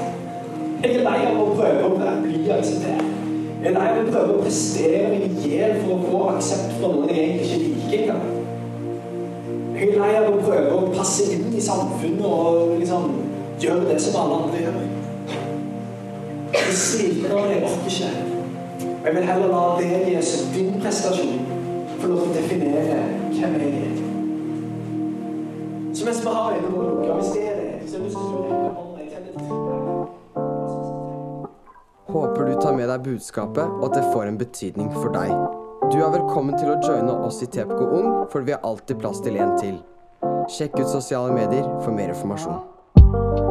Jeg 0.83 0.95
er 0.95 1.05
lei 1.07 1.19
av 1.27 1.41
å 1.43 1.47
prøve 1.59 1.87
å 1.87 1.95
bli 2.23 2.41
akseptert. 2.55 3.15
Jeg 3.59 3.73
er 3.73 3.75
lei 3.75 3.87
av 3.91 4.01
å 4.05 4.11
prøve 4.13 4.35
å 4.37 4.43
prestere 4.45 5.09
meg 5.11 5.25
i 5.27 5.53
hjel 5.53 5.79
for 5.83 5.95
å 5.97 6.03
få 6.07 6.21
aksept 6.37 6.77
fra 6.79 6.91
noen 6.93 7.11
jeg 7.11 7.25
egentlig 7.25 7.57
ikke 7.59 7.71
liker 7.75 8.03
engang. 8.05 8.27
Jeg 9.75 9.89
er 9.89 10.01
lei 10.03 10.13
av 10.21 10.29
å 10.31 10.43
prøve 10.43 10.77
å 10.77 10.93
passe 10.95 11.27
inn 11.35 11.48
i 11.59 11.63
samfunnet 11.63 12.25
og 12.27 12.79
liksom 12.79 13.11
gjøre 13.61 13.89
det 13.91 13.99
som 14.03 14.21
alle 14.23 14.41
andre 14.43 14.59
gjør. 14.63 14.81
Jeg 16.55 16.65
er 16.65 16.77
sliten 16.81 17.33
av 17.33 17.45
det, 17.45 17.57
jeg 17.57 17.65
orker 17.69 17.91
ikke. 17.93 18.11
Jeg 19.05 19.15
vil 19.17 19.27
heller 19.31 19.49
la 19.53 19.63
deg, 19.79 20.09
Jesus, 20.15 20.47
din 20.55 20.71
prestasjon, 20.83 21.41
få 21.99 22.11
lov 22.13 22.23
til 22.23 22.31
å 22.31 22.37
definere 22.37 23.01
hvem 23.35 23.59
jeg 23.63 23.73
er. 23.83 23.95
Så 25.99 26.07
mens 26.07 26.23
vi 26.23 26.35
har 26.39 26.55
øynene 26.55 26.73
våre 26.77 27.19
hvis 27.19 27.35
det 27.35 27.45
er 27.51 27.55
det, 27.59 27.69
så 27.91 27.95
er 27.99 28.03
det 28.07 28.13
tennet. 29.13 29.35
Håper 32.09 32.43
du 32.45 32.55
tar 32.63 32.75
med 32.77 32.89
deg 32.89 33.07
budskapet, 33.11 33.77
og 33.81 33.85
at 33.91 33.99
det 33.99 34.07
får 34.15 34.31
en 34.31 34.41
betydning 34.41 34.91
for 34.95 35.11
deg. 35.13 35.35
Du 35.93 35.99
er 36.01 36.11
velkommen 36.15 36.55
til 36.59 36.71
å 36.71 36.81
joine 36.85 37.15
oss 37.27 37.43
i 37.43 37.51
TPK 37.51 37.81
Ung, 37.83 38.11
for 38.33 38.47
vi 38.47 38.55
har 38.55 38.65
alltid 38.67 39.01
plass 39.03 39.21
til 39.25 39.37
en 39.41 39.57
til. 39.61 39.79
Sjekk 40.49 40.79
ut 40.81 40.89
sosiale 40.89 41.33
medier 41.33 41.67
for 41.85 41.93
mer 41.93 42.09
informasjon. 42.09 43.48